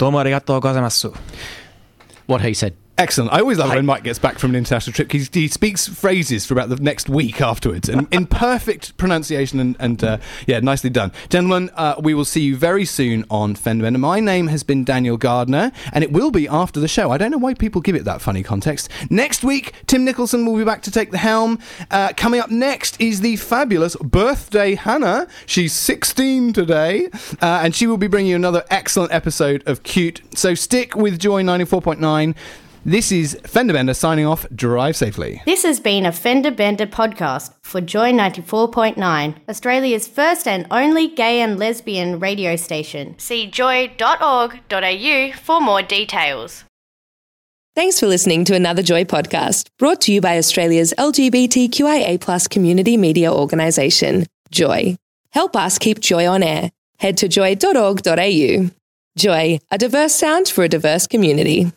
[2.27, 2.77] What he said.
[2.99, 3.31] Excellent.
[3.31, 5.13] I always love when Mike gets back from an international trip.
[5.13, 9.61] He, he speaks phrases for about the next week afterwards, and in perfect pronunciation.
[9.61, 11.71] And, and uh, yeah, nicely done, gentlemen.
[11.75, 15.73] Uh, we will see you very soon on Fender My name has been Daniel Gardner,
[15.93, 17.11] and it will be after the show.
[17.11, 18.89] I don't know why people give it that funny context.
[19.11, 21.59] Next week, Tim Nicholson will be back to take the helm.
[21.91, 25.29] Uh, coming up next is the fabulous birthday Hannah.
[25.45, 27.11] She's 16 today,
[27.43, 30.23] uh, and she will be bringing you another excellent episode of Cute.
[30.35, 32.35] So stick with Joy 94.9.
[32.87, 34.47] This is Fender Bender signing off.
[34.55, 35.43] Drive safely.
[35.45, 41.41] This has been a Fender Bender podcast for Joy 94.9, Australia's first and only gay
[41.41, 43.19] and lesbian radio station.
[43.19, 46.63] See joy.org.au for more details.
[47.75, 53.33] Thanks for listening to another Joy podcast brought to you by Australia's LGBTQIA community media
[53.33, 54.97] organisation, Joy.
[55.31, 56.71] Help us keep Joy on air.
[57.01, 58.71] Head to joy.org.au.
[59.17, 61.73] Joy, a diverse sound for a diverse community.